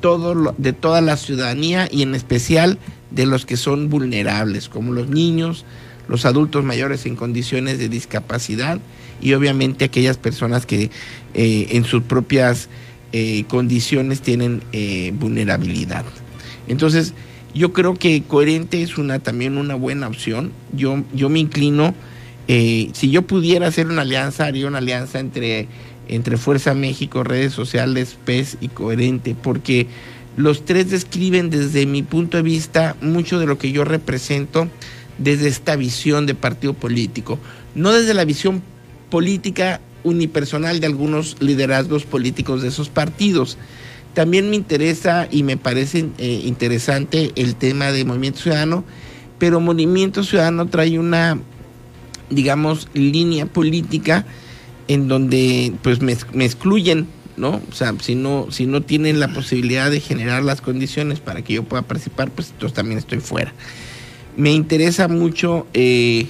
de 0.59 0.73
toda 0.73 1.01
la 1.01 1.17
ciudadanía 1.17 1.88
y 1.91 2.03
en 2.03 2.15
especial 2.15 2.79
de 3.11 3.27
los 3.27 3.47
que 3.47 3.57
son 3.57 3.88
vulnerables, 3.88 4.69
como 4.69 4.93
los 4.93 5.09
niños, 5.09 5.65
los 6.09 6.25
adultos 6.25 6.65
mayores 6.65 7.07
en 7.07 7.17
condiciones 7.17 7.79
de 7.79 7.88
discapacidad 7.88 8.79
y 9.21 9.35
obviamente 9.35 9.85
aquellas 9.85 10.19
personas 10.19 10.67
que 10.67 10.91
eh, 11.35 11.69
en 11.71 11.85
sus 11.85 12.03
propias 12.03 12.69
eh, 13.12 13.45
condiciones 13.49 14.21
tienen 14.21 14.62
eh, 14.73 15.12
vulnerabilidad. 15.15 16.05
Entonces, 16.67 17.15
yo 17.55 17.73
creo 17.73 17.95
que 17.95 18.23
coherente 18.23 18.83
es 18.83 18.99
una 18.99 19.19
también 19.19 19.59
una 19.59 19.75
buena 19.75 20.09
opción. 20.09 20.53
Yo, 20.73 21.03
yo 21.12 21.29
me 21.29 21.38
inclino, 21.38 21.95
si 22.47 23.11
yo 23.11 23.23
pudiera 23.23 23.67
hacer 23.67 23.87
una 23.87 24.03
alianza, 24.03 24.47
haría 24.47 24.67
una 24.67 24.79
alianza 24.79 25.21
entre, 25.21 25.69
entre 26.09 26.37
Fuerza 26.37 26.75
México, 26.75 27.25
redes 27.25 27.53
sociales, 27.53 28.17
PES 28.25 28.59
y 28.61 28.69
coherente, 28.69 29.35
porque 29.41 29.87
los 30.37 30.65
tres 30.65 30.91
describen 30.91 31.51
desde 31.51 31.87
mi 31.87 32.03
punto 32.03 32.38
de 32.38 32.43
vista 32.43 32.97
mucho 33.03 33.38
de 33.38 33.47
lo 33.47 33.59
que 33.59 33.71
yo 33.71 33.85
represento 33.85 34.69
desde 35.18 35.48
esta 35.48 35.77
visión 35.77 36.27
de 36.27 36.35
partido 36.35 36.75
político, 36.75 37.38
no 37.75 37.92
desde 37.92 38.14
la 38.14 38.25
visión 38.25 38.62
política 39.11 39.81
unipersonal 40.05 40.81
de 40.81 40.87
algunos 40.87 41.37
liderazgos 41.40 42.05
políticos 42.05 42.62
de 42.62 42.68
esos 42.68 42.88
partidos. 42.88 43.59
También 44.14 44.51
me 44.51 44.57
interesa 44.57 45.29
y 45.31 45.42
me 45.42 45.57
parece 45.57 46.07
eh, 46.18 46.42
interesante 46.44 47.33
el 47.37 47.55
tema 47.57 47.92
de 47.92 48.05
Movimiento 48.05 48.40
Ciudadano, 48.40 48.85
pero 49.38 49.61
Movimiento 49.61 50.22
Ciudadano 50.22 50.66
trae 50.66 50.98
una, 50.98 51.38
digamos, 52.31 52.88
línea 52.94 53.46
política 53.46 54.27
en 54.88 55.09
donde 55.09 55.72
pues 55.83 56.01
me, 56.01 56.16
me 56.33 56.44
excluyen 56.44 57.07
¿no? 57.37 57.61
O 57.70 57.75
sea, 57.75 57.94
si 58.01 58.14
no, 58.14 58.48
si 58.51 58.66
no 58.66 58.83
tienen 58.83 59.20
la 59.20 59.29
posibilidad 59.29 59.90
de 59.90 60.01
generar 60.01 60.42
las 60.42 60.61
condiciones 60.61 61.20
para 61.20 61.42
que 61.42 61.55
yo 61.55 61.64
pueda 61.64 61.83
participar, 61.83 62.31
pues 62.31 62.51
entonces 62.51 62.75
también 62.75 62.98
estoy 62.98 63.20
fuera. 63.20 63.53
Me 64.37 64.53
interesa 64.53 65.09
mucho 65.09 65.66
eh, 65.75 66.29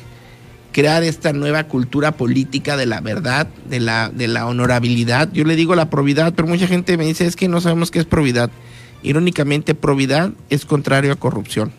crear 0.73 1.05
esta 1.05 1.33
nueva 1.33 1.65
cultura 1.65 2.12
política 2.12 2.77
de 2.77 2.87
la 2.87 3.01
verdad, 3.01 3.47
de 3.69 3.79
la, 3.79 4.09
de 4.09 4.27
la 4.27 4.47
honorabilidad. 4.47 5.31
Yo 5.33 5.45
le 5.45 5.55
digo 5.55 5.75
la 5.75 5.91
probidad, 5.91 6.35
pero 6.35 6.49
mucha 6.49 6.67
gente 6.67 6.97
me 6.97 7.07
dice 7.07 7.27
es 7.27 7.37
que 7.37 7.49
no 7.49 7.61
sabemos 7.61 7.91
qué 7.91 8.01
es 8.01 8.07
probidad. 8.07 8.51
Irónicamente, 9.03 9.75
probidad 9.75 10.33
es 10.49 10.65
contrario 10.65 11.12
a 11.12 11.17
corrupción. 11.17 11.73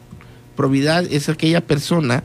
Probidad 0.55 1.05
es 1.11 1.29
aquella 1.29 1.61
persona, 1.61 2.23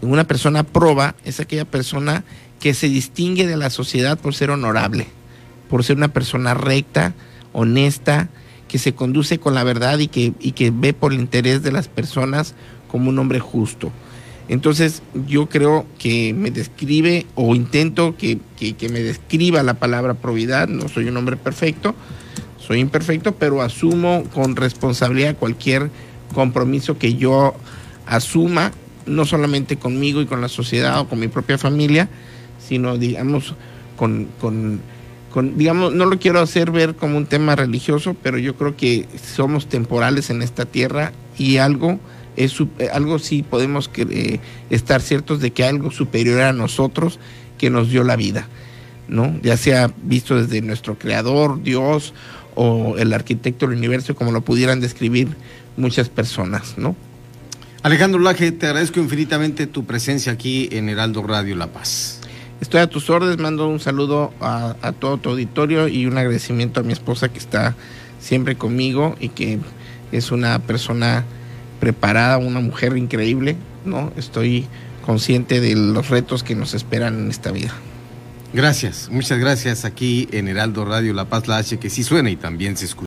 una 0.00 0.24
persona 0.24 0.62
proba, 0.62 1.16
es 1.24 1.40
aquella 1.40 1.64
persona 1.64 2.24
que 2.60 2.72
se 2.72 2.88
distingue 2.88 3.46
de 3.46 3.56
la 3.56 3.70
sociedad 3.70 4.18
por 4.18 4.34
ser 4.34 4.50
honorable, 4.50 5.08
por 5.68 5.82
ser 5.82 5.96
una 5.96 6.08
persona 6.08 6.54
recta, 6.54 7.14
honesta, 7.52 8.28
que 8.68 8.78
se 8.78 8.94
conduce 8.94 9.38
con 9.38 9.54
la 9.54 9.64
verdad 9.64 9.98
y 9.98 10.08
que, 10.08 10.32
y 10.40 10.52
que 10.52 10.70
ve 10.70 10.92
por 10.92 11.12
el 11.12 11.20
interés 11.20 11.62
de 11.62 11.72
las 11.72 11.88
personas 11.88 12.54
como 12.96 13.10
un 13.10 13.18
hombre 13.18 13.40
justo. 13.40 13.92
Entonces 14.48 15.02
yo 15.26 15.50
creo 15.50 15.84
que 15.98 16.32
me 16.32 16.50
describe 16.50 17.26
o 17.34 17.54
intento 17.54 18.16
que, 18.16 18.38
me 18.90 19.00
describa 19.00 19.62
la 19.62 19.74
palabra 19.74 20.14
probidad. 20.14 20.66
No 20.66 20.88
soy 20.88 21.08
un 21.08 21.16
hombre 21.18 21.36
perfecto, 21.36 21.94
soy 22.58 22.78
imperfecto, 22.80 23.34
pero 23.34 23.60
asumo 23.60 24.24
con 24.32 24.56
responsabilidad 24.56 25.36
cualquier 25.36 25.90
compromiso 26.34 26.96
que 26.96 27.16
yo 27.16 27.54
asuma, 28.06 28.72
no 29.04 29.26
solamente 29.26 29.76
conmigo 29.76 30.22
y 30.22 30.26
con 30.26 30.40
la 30.40 30.48
sociedad 30.48 31.00
o 31.00 31.08
con 31.08 31.20
mi 31.20 31.28
propia 31.28 31.58
familia, 31.58 32.08
sino 32.66 32.96
digamos 32.96 33.54
con, 33.98 34.28
con, 34.40 34.80
con, 35.34 35.58
digamos, 35.58 35.92
no 35.92 36.06
lo 36.06 36.18
quiero 36.18 36.40
hacer 36.40 36.70
ver 36.70 36.94
como 36.94 37.18
un 37.18 37.26
tema 37.26 37.56
religioso, 37.56 38.16
pero 38.22 38.38
yo 38.38 38.54
creo 38.56 38.74
que 38.74 39.06
somos 39.34 39.66
temporales 39.66 40.30
en 40.30 40.40
esta 40.40 40.64
tierra 40.64 41.12
y 41.36 41.58
algo 41.58 42.00
es 42.36 42.60
eh, 42.78 42.88
algo 42.92 43.18
sí 43.18 43.42
podemos 43.42 43.90
eh, 43.96 44.40
estar 44.70 45.00
ciertos 45.00 45.40
de 45.40 45.52
que 45.52 45.64
algo 45.64 45.90
superior 45.90 46.42
a 46.42 46.52
nosotros 46.52 47.18
que 47.58 47.70
nos 47.70 47.90
dio 47.90 48.04
la 48.04 48.16
vida, 48.16 48.46
¿no? 49.08 49.38
Ya 49.42 49.56
sea 49.56 49.90
visto 50.02 50.40
desde 50.40 50.60
nuestro 50.60 50.98
creador, 50.98 51.62
Dios 51.62 52.12
o 52.54 52.96
el 52.98 53.12
arquitecto 53.12 53.66
del 53.66 53.76
universo, 53.78 54.14
como 54.14 54.32
lo 54.32 54.42
pudieran 54.42 54.80
describir 54.80 55.28
muchas 55.76 56.08
personas, 56.08 56.78
¿no? 56.78 56.96
Alejandro 57.82 58.20
Laje, 58.20 58.52
te 58.52 58.66
agradezco 58.66 59.00
infinitamente 59.00 59.66
tu 59.66 59.84
presencia 59.84 60.32
aquí 60.32 60.68
en 60.72 60.88
Heraldo 60.88 61.22
Radio 61.22 61.54
La 61.56 61.68
Paz. 61.68 62.20
Estoy 62.60 62.80
a 62.80 62.88
tus 62.88 63.10
órdenes, 63.10 63.38
mando 63.38 63.68
un 63.68 63.80
saludo 63.80 64.32
a, 64.40 64.76
a 64.82 64.92
todo 64.92 65.18
tu 65.18 65.30
auditorio 65.30 65.86
y 65.86 66.06
un 66.06 66.16
agradecimiento 66.18 66.80
a 66.80 66.82
mi 66.82 66.92
esposa 66.92 67.28
que 67.28 67.38
está 67.38 67.76
siempre 68.18 68.56
conmigo 68.56 69.14
y 69.20 69.28
que 69.28 69.58
es 70.10 70.32
una 70.32 70.58
persona 70.60 71.24
preparada, 71.80 72.38
una 72.38 72.60
mujer 72.60 72.96
increíble, 72.96 73.56
¿no? 73.84 74.12
Estoy 74.16 74.66
consciente 75.04 75.60
de 75.60 75.74
los 75.74 76.08
retos 76.08 76.42
que 76.42 76.54
nos 76.54 76.74
esperan 76.74 77.18
en 77.18 77.30
esta 77.30 77.52
vida. 77.52 77.72
Gracias, 78.52 79.08
muchas 79.10 79.38
gracias 79.38 79.84
aquí 79.84 80.28
en 80.32 80.48
Heraldo 80.48 80.84
Radio 80.84 81.12
La 81.12 81.26
Paz 81.26 81.46
La 81.46 81.58
H, 81.58 81.78
que 81.78 81.90
sí 81.90 82.02
suena 82.02 82.30
y 82.30 82.36
también 82.36 82.76
se 82.76 82.86
escucha. 82.86 83.04